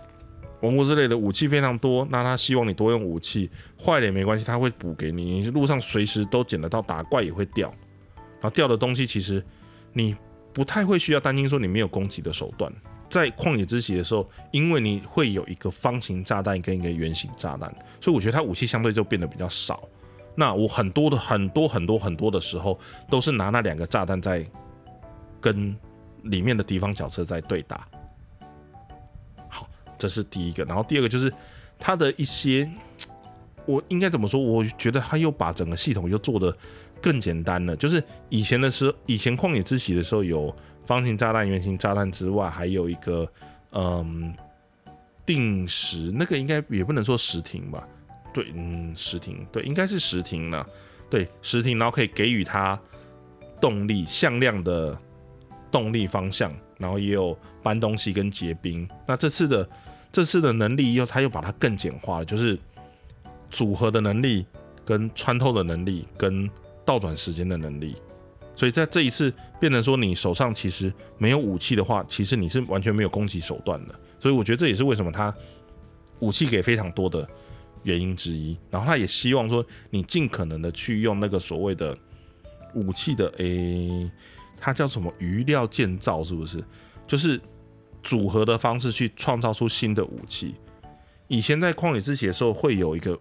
[0.61, 3.49] 王国之类的武器非常多，那他希望你多用武器，
[3.81, 7.73] 坏了也没关系，他会补给你，你路上随时都捡得到，打怪也会掉，
[8.41, 9.45] 然后掉的东西其实
[9.93, 10.17] 你
[10.53, 12.73] 不太会需要担心说你没有攻击的手段。
[13.11, 19.83] 在旷野之息的时候，因为你会有一个方形炸弹跟一个圆形炸弹，所以我觉得它武器相对就变得比较少。
[20.35, 22.79] 那我很多的很多很多很多的时候，
[23.09, 24.47] 都是拿那两个炸弹在
[25.41, 25.75] 跟
[26.25, 27.89] 里面的敌方角色在对打。
[29.49, 29.67] 好，
[29.97, 30.63] 这是第一个。
[30.65, 31.33] 然后第二个就是
[31.79, 32.71] 它的一些，
[33.65, 34.39] 我应该怎么说？
[34.39, 36.55] 我觉得他又把整个系统又做的
[37.03, 37.77] 更简单了。
[37.77, 40.55] 就是以前的时候，以前旷野之息的时候有。
[40.85, 43.31] 方形炸弹、圆形炸弹之外，还有一个
[43.73, 44.33] 嗯
[45.27, 47.87] 定时，那个应该也不能说时停吧？
[48.33, 50.67] 对，嗯，时停，对，应该是时停了。
[51.11, 52.81] 对，时停，然后可以给予它
[53.61, 54.99] 动力向量的
[55.71, 58.89] 动力方向，然后也有搬东西跟结冰。
[59.07, 59.69] 那这次的
[60.11, 62.59] 这次的能力又，它又把它更简化了，就是
[63.51, 64.47] 组合的能力、
[64.87, 66.49] 跟穿透的能力、跟
[66.89, 67.95] 倒转时间的能力。
[68.57, 69.31] 所以在这一次
[69.61, 73.95] 变成说你手上其实没有武器的话，其实你是完全没有攻击手段的。
[74.19, 75.33] 所以我觉得这也是为什么他
[76.21, 77.29] 武器给非常多的
[77.83, 78.57] 原因之一。
[78.71, 81.95] 然后他也希望说你尽可能的去用那个所谓的
[82.75, 84.11] 武器的诶，
[84.57, 86.65] 它叫什么余料建造是不是？
[87.07, 87.39] 就是
[88.03, 90.55] 组合的方式去创造出新的武器。
[91.29, 93.17] 以前在旷野之息的时候会有一个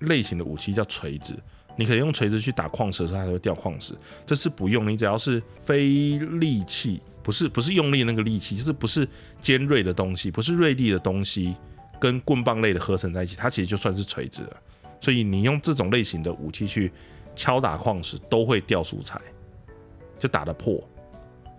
[0.00, 1.34] 类型的武器叫锤子。
[1.80, 3.94] 你可以用锤子去打矿石的时候，它才会掉矿石。
[4.26, 9.08] 这次不用，你只要是非利器，不是不是用力那个利器，就是不是
[9.40, 11.56] 尖锐的东西，不是锐利的东西，
[11.98, 14.56] 跟棍棒类的合成在一起，它其实就算是锤子了。
[15.00, 16.92] 所以你用这种类型的武器去
[17.34, 19.18] 敲打矿石，都会掉素材，
[20.18, 20.86] 就打得破。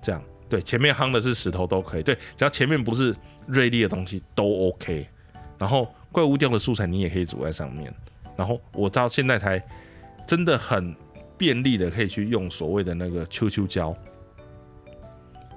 [0.04, 3.16] 这样对，前面夯的是石头都可以，对，只要前面不是
[3.48, 5.08] 锐利的东西都 OK。
[5.58, 7.92] 然后怪物掉的素材你也可以组在上面。
[8.38, 9.60] 然后我到现在才。
[10.28, 10.96] 真的很
[11.38, 13.96] 便利的，可以去用所谓的那个秋秋胶。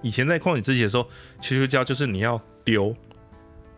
[0.03, 1.05] 以前在矿野之前的时候，
[1.41, 2.95] 秋秋胶就是你要丢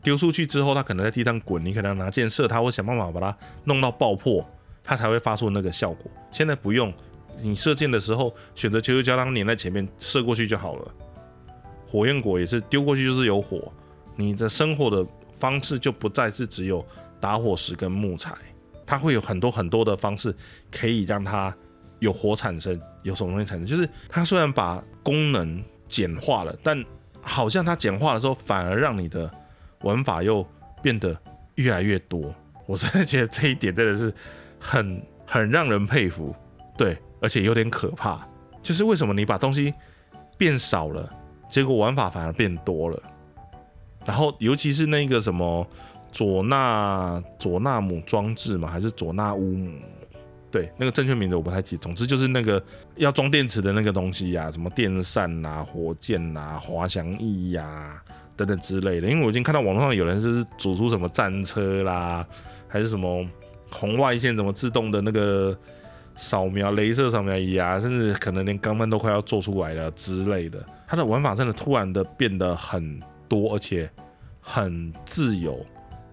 [0.03, 4.49] 丢出去之后，它可能在地上滚，你可能拿箭射它，或想办法把它弄到爆破，
[4.83, 6.11] 它才会发出那个效果。
[6.33, 6.93] 现在不用，
[7.41, 10.95] 你射箭的时候选择秋秋胶，当粘在前面射过去就好了。
[11.89, 13.73] 火焰果也是丢过去就是有火，
[14.17, 16.85] 你的生火的方式就不再是只有
[17.21, 18.35] 打火石跟木材。
[18.87, 20.35] 它会有很多很多的方式
[20.71, 21.55] 可以让它
[21.99, 23.67] 有火产生，有什么东西产生？
[23.67, 26.83] 就是它虽然把功能简化了，但
[27.21, 29.31] 好像它简化的时候反而让你的
[29.83, 30.47] 玩法又
[30.81, 31.19] 变得
[31.57, 32.35] 越来越多。
[32.67, 34.13] 我真的觉得这一点真的是
[34.59, 36.35] 很很让人佩服，
[36.77, 38.27] 对，而且有点可怕。
[38.63, 39.73] 就是为什么你把东西
[40.37, 41.09] 变少了，
[41.49, 43.01] 结果玩法反而变多了？
[44.05, 45.67] 然后尤其是那个什么
[46.17, 49.71] 佐纳佐纳姆装置嘛，还是佐纳乌姆？
[50.51, 51.83] 对，那个正确名字我不太记得。
[51.83, 52.63] 总之就是那个
[52.95, 58.03] 要装电池的那个东西呀，什么电扇呐、火箭呐、滑翔翼呀
[58.35, 59.07] 等等之类的。
[59.09, 62.27] 因为我已经看到网络上有人就是组出什么战车啦，
[62.67, 63.23] 还是什么
[63.71, 65.55] 红外线怎么自动的那个
[66.17, 70.65] 扫描、镭射扫描仪啊，甚至可能连钢弹都快要做出来了之类的。
[70.87, 72.99] 它的玩法真的突然的变得很
[73.29, 73.91] 多，而且
[74.41, 75.63] 很自由，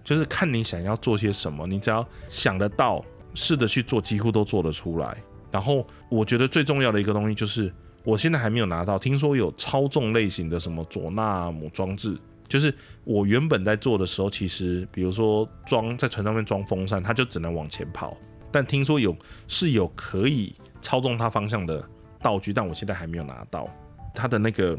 [0.04, 3.04] 就是看你想要做些什么，你只要想得到。
[3.36, 5.16] 试着去做，几乎都做得出来。
[5.50, 7.68] 然后我觉得最重要的一个东西就是，
[8.04, 8.96] 我现在还没有拿到。
[8.96, 18.16] 听说有操纵类型的什么佐纳姆装置，就是我原本在做的时候，其实比如说装在船上面装风扇，它就只能往前跑。
[18.52, 19.16] 但听说有
[19.48, 21.84] 是有可以操纵它方向的
[22.22, 23.68] 道具，但我现在还没有拿到。
[24.14, 24.78] 它的那个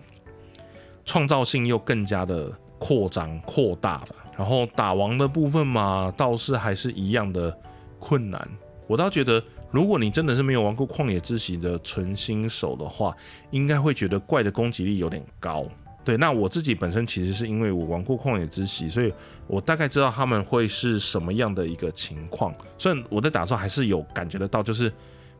[1.04, 2.50] 创造性又更加的
[2.80, 4.16] 扩张扩大了。
[4.38, 7.56] 然后打王的部分嘛，倒是还是一样的。
[7.98, 8.48] 困难，
[8.86, 13.16] 我倒觉得，如果你真的是没有玩过《旷野之息》的纯新手的话，
[13.50, 15.66] 应该会觉得怪的攻击力有点高。
[16.04, 19.12] 对，那我自己本身其实是因为我玩过《旷野之息》，所以
[19.48, 22.54] 我大概知道他们会是什么样的一个情况。
[22.78, 24.92] 虽然我在打的时候还是有感觉得到，就是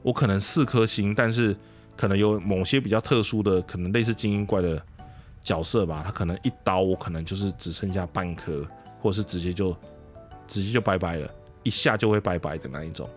[0.02, 1.56] 我可能四颗星，但是
[1.96, 4.82] 可能有某些比较特殊的，可能类似精英怪的
[5.40, 8.66] 角色吧，他可能一刀我可能就是只剩下半颗，
[9.00, 9.76] 或是直接就
[10.48, 11.30] 直接就拜拜了。
[11.64, 13.10] 一下就会拜拜的那一种，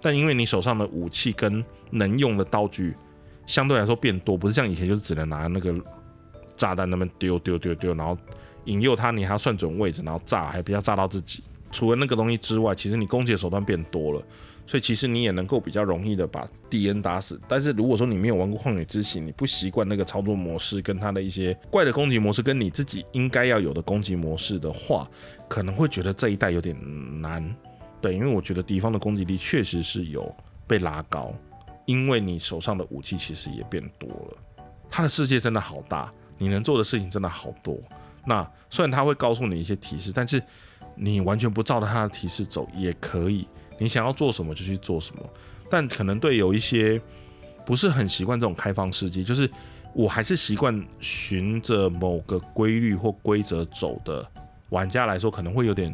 [0.00, 2.96] 但因为你手上的武器跟能用的道具
[3.46, 5.74] 相对来说变多，不是像以前就是只能拿那个
[6.56, 8.16] 炸弹那边丢丢丢丢，然后
[8.64, 11.44] 引诱他，你还要算准位置，然后炸，还不要炸到自己。
[11.70, 14.22] 除了那个东西之外，其实你攻击的手段变多了，
[14.70, 17.40] 所以其实你也能够比较容易的把敌人打死。
[17.48, 25.10] 但是如果说你没有玩过旷野之息，你不习惯那个操作模式跟他的一些怪的攻击模式，跟你自己应该要有的攻击模式的话，
[25.48, 26.76] 可能会觉得这一代有点
[27.20, 27.44] 难。
[28.00, 30.32] 对，因为我觉得敌方的攻击力确实是有
[30.68, 31.34] 被拉高，
[31.84, 34.62] 因为你手上的武器其实也变多了。
[34.88, 37.76] 他的世界真的好大，你能做的事情真的好多。
[38.24, 40.40] 那虽然他会告诉你一些提示，但是
[40.94, 43.48] 你完全不照着他的提示走也可以。
[43.80, 45.22] 你想要做什么就去做什么。
[45.68, 47.00] 但可能对有一些
[47.66, 49.50] 不是很习惯这种开放世界，就是
[49.92, 54.24] 我还是习惯循着某个规律或规则走的
[54.68, 55.92] 玩家来说，可能会有点。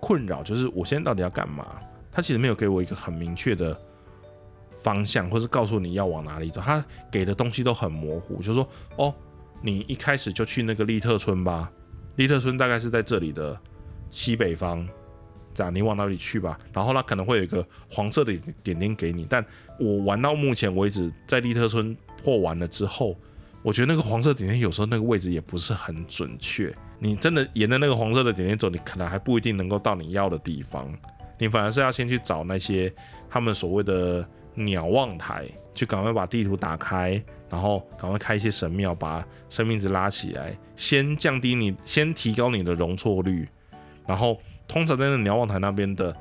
[0.00, 1.66] 困扰就是我现在到底要干嘛？
[2.12, 3.76] 他其实没有给我一个很明确的
[4.70, 6.60] 方向，或是告诉你要往哪里走。
[6.60, 9.12] 他给的东西都很模糊，就是说，哦，
[9.60, 11.68] 你一开始就去那个利特村吧。
[12.14, 13.60] 利特村大概是在这里的
[14.12, 14.88] 西北方，
[15.70, 16.58] 你往哪里去吧。
[16.72, 19.26] 然后它可能会有一个黄色的点点给你。
[19.28, 19.44] 但
[19.78, 23.16] 我玩到目前为止，在利特村破完了之后，
[23.62, 26.74] 我觉得那个黄色点点有时候那个位置也不是很准确。
[26.98, 30.92] 你真的沿着那个黄色的点点走，你可能还不一定能够到你要的地方。
[31.38, 32.92] 你反而是要先去找那些
[33.30, 43.48] 他们所谓的鸟望台，去赶快把地图打开，然后赶快开一些神庙，把生命值拉起来，先降低你，先提高你的容错率。
[44.04, 46.14] 然后通常在那瞭望台那边的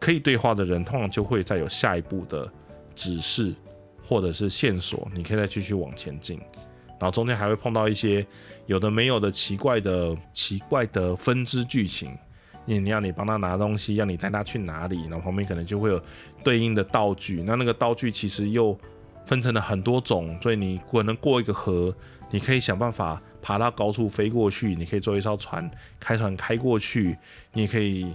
[0.00, 2.50] 可以对话的人，通常就会再有下一步的
[2.96, 3.54] 指示
[4.02, 6.40] 或者是线索，你可以再继续往前进。
[6.98, 8.26] 然后中间还会碰到一些。
[8.66, 12.16] 有的没有的奇怪的奇怪的分支剧情，
[12.64, 16.02] 你你要你帮他拿东西，要你带他去哪里，然后旁边可能就会有
[16.42, 17.42] 对应的道具。
[17.42, 18.74] 那那个道具其实又
[19.22, 21.94] 分成了很多种，所以你可能过一个河，
[22.30, 25.70] 你可以想办法爬到高处飞过去，你可以坐一艘船
[26.00, 27.14] 开船开过去，
[27.52, 28.10] 你也可以。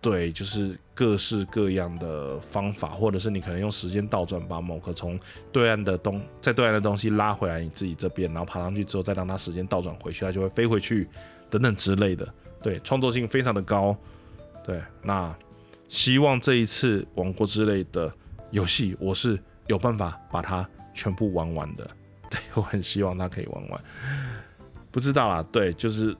[0.00, 5.18] 对，就是各式各样的方法，或者是你可能用时间倒转，把某个从
[5.50, 11.08] 对岸的东在对岸的东西拉回来你自己这边，然后爬上去之后，再让它时间倒转回去，它就会飞回去，
[11.50, 12.32] 等等之类的。
[12.62, 13.94] 对，创作性非常的高。
[14.64, 15.36] 对，那
[15.88, 18.10] 希望这一次王国之类的
[18.52, 19.36] 游戏，我是
[19.66, 21.84] 有办法把它全部玩完的。
[22.30, 23.84] 对我很希望它可以玩完。
[24.90, 26.16] 不知道啦，对，就是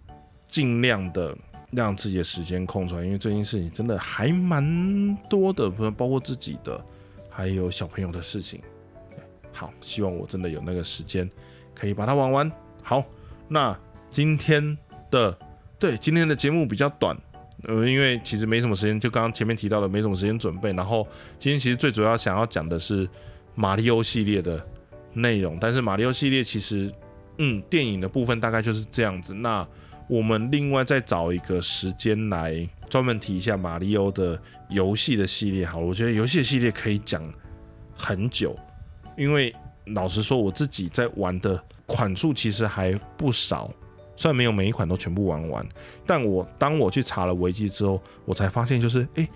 [0.46, 1.36] 尽量的。
[1.70, 6.82] 让自己的时间空出来，因为最近事情真的还蛮多的，包括自己的，
[7.28, 8.58] 还有小朋友的事情。
[9.52, 11.30] 好，希望我真的有那个时间
[11.74, 12.52] 可以把它玩完。
[12.82, 13.04] 好，
[13.48, 14.78] 那今天
[15.10, 15.36] 的
[15.78, 17.14] 对今天的节目比较短，
[17.64, 20.72] 呃，因为其实没什么时间，就刚刚前面提到的没什么时间准备。
[20.72, 21.06] 然后
[21.38, 23.06] 今天其实最主要想要讲的是
[23.54, 24.66] 马里奥系列的
[25.12, 26.90] 内容，但是马里奥系列其实，
[27.38, 29.32] 嗯，电影的部分大概就是这样子。
[29.34, 29.66] 那
[30.08, 35.64] 我们另外再找一个时间来专门提一下马里奥的游戏的系列。
[35.64, 37.22] 好了，我觉得游戏的系列可以讲
[37.94, 38.56] 很久，
[39.16, 39.54] 因为
[39.86, 43.70] 老实说，我自己在玩的款数其实还不少。
[44.16, 45.64] 虽然没有每一款都全部玩完，
[46.04, 49.28] 但我当我去查了维基之后，我才发现就是，诶，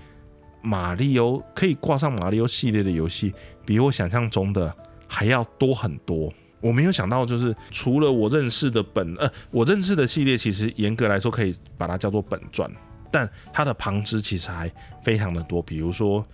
[0.60, 3.32] 马里奥可以挂上马里奥系列的游戏，
[3.64, 4.74] 比我想象中的
[5.06, 6.32] 还要多很多。
[6.62, 12.70] 我没有想到，就是除了我认识的本，呃，我认识的系列，其实严格来说可以把它叫做本传，
[13.10, 16.24] 但它的旁支其实还非常的多，比如说，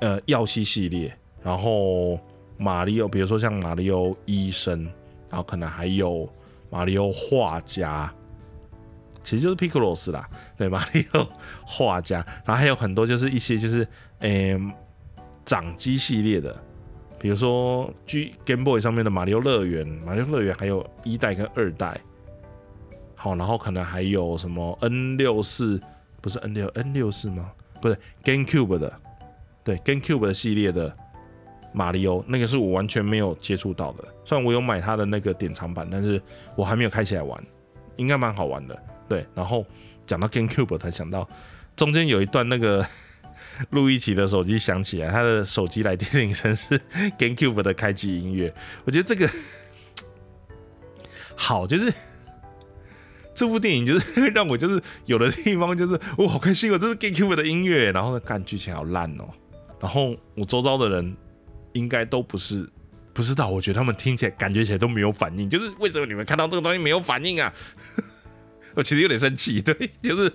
[0.00, 2.18] 呃，耀西系列，然后
[2.56, 4.84] 马里奥，比如说像马里奥医生，
[5.28, 6.26] 然后可能还有。
[6.70, 8.12] 马里奥画家，
[9.22, 11.24] 其实就是 Pickles 啦，对，马里奥
[11.64, 13.86] 画家，然后还有很多就是一些就是
[14.18, 14.58] 诶
[15.44, 16.60] 掌机系列的，
[17.24, 21.98] 比如说 G Game Boy 上面的马里奥乐园，马里奥乐园还有一代跟二代，
[23.14, 25.80] 好，然后可能还有什么 N 六四，
[26.20, 27.50] 不是 N 六 N 六四吗？
[27.80, 28.92] 不是 GameCube 的，
[29.64, 30.94] 对 GameCube 的系列的。
[31.72, 36.20] 马里奥那个是我完全没有接触到的，虽然我有买他的那个典藏版，但是
[36.54, 37.42] 我还没有开起来玩，
[37.96, 38.82] 应该蛮好玩的。
[39.08, 39.64] 对，然后
[40.04, 41.26] 讲到 GameCube 才想到，
[41.74, 42.86] 中间有一段那个
[43.70, 46.80] 录一起的手机响起来，他的手机来电铃声是
[47.18, 48.54] GameCube 的开机音乐。
[48.84, 49.30] 我觉得这个
[51.36, 51.92] 好，就是
[53.34, 59.28] 这部电影就是让我就是有的地方就是我好开心哦，这是 GameCube 的音乐，然后看剧情好烂哦，
[59.80, 61.16] 然后我周遭的人。
[61.76, 62.70] 应该都不是
[63.12, 67.52] 不知道，我觉得他们听起来感觉起来都没有反应，就是为什么你们看到这个东西没有反应啊？
[68.74, 70.32] 我其实有点生气，对，就是，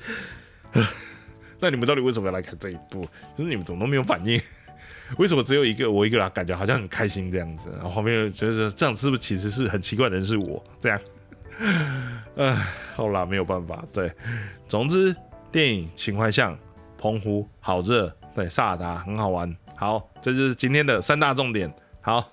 [1.59, 3.01] 那你们到底为什么要来看这一部？
[3.35, 4.39] 就是你们怎么都没有反应？
[5.17, 7.69] 为什么只有一个我一个人感觉好像很开心这样子？
[7.73, 10.99] 然后后面觉得这样是不是其实是很奇怪的人是我这样？
[12.37, 12.53] 唉，
[12.95, 14.11] 好啦，没有办法，对，
[14.67, 15.13] 总之
[15.51, 16.57] 电影情怀像
[16.97, 19.53] 澎湖好热，对，萨达很好玩。
[19.75, 21.73] 好，这就是今天的三大重点。
[22.01, 22.31] 好，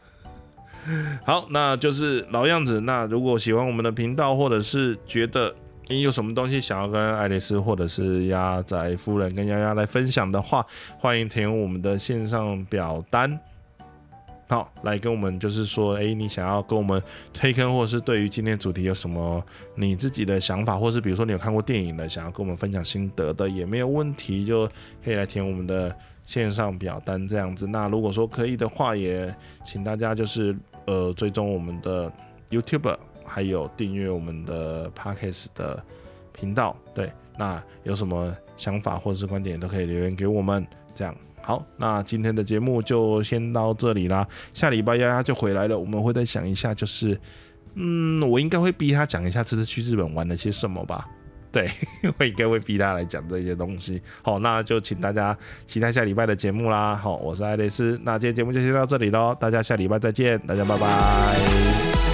[1.24, 2.80] 好，那就是老样子。
[2.82, 5.54] 那如果喜欢我们的频道，或者是觉得
[5.88, 10.66] 你有什么东西想要跟爱丽丝或者是鸭仔夫人跟丫丫来分享的话，
[10.98, 13.38] 欢迎填我们的线上表单。
[14.48, 24.66] 好，来跟我们就是说，哎，你想要跟我们推坑，或者是对于今天主题有什么你自己的想法，或是比如说你有看过电影的，想要跟我们分享心得的，也没有问题，就
[25.04, 25.94] 可以来填我们的。
[26.26, 29.32] 线上表单这样子，那如果说可以的话，也
[29.64, 32.12] 请大家就是呃追踪我们的
[32.50, 35.82] YouTube，还有订阅我们的 Podcast 的
[36.32, 36.76] 频道。
[36.94, 40.66] 对，那有什么想法或者是观点都可以留言给我们。
[40.94, 44.26] 这样好，那今天的节目就先到这里啦。
[44.54, 47.16] 下礼拜丫丫就回来了，我们会再想一下，就是
[47.74, 51.06] 嗯，我应该会逼他讲一下这次去日本玩了些什么吧。
[51.52, 51.70] 对，
[52.18, 54.02] 我应该会逼他来讲这些东西。
[54.22, 56.96] 好，那就请大家期待下礼拜的节目啦。
[56.96, 62.05] 好，我是爱丽丝，那今天节目就先到这里喽，大家下礼拜再见，大家拜拜。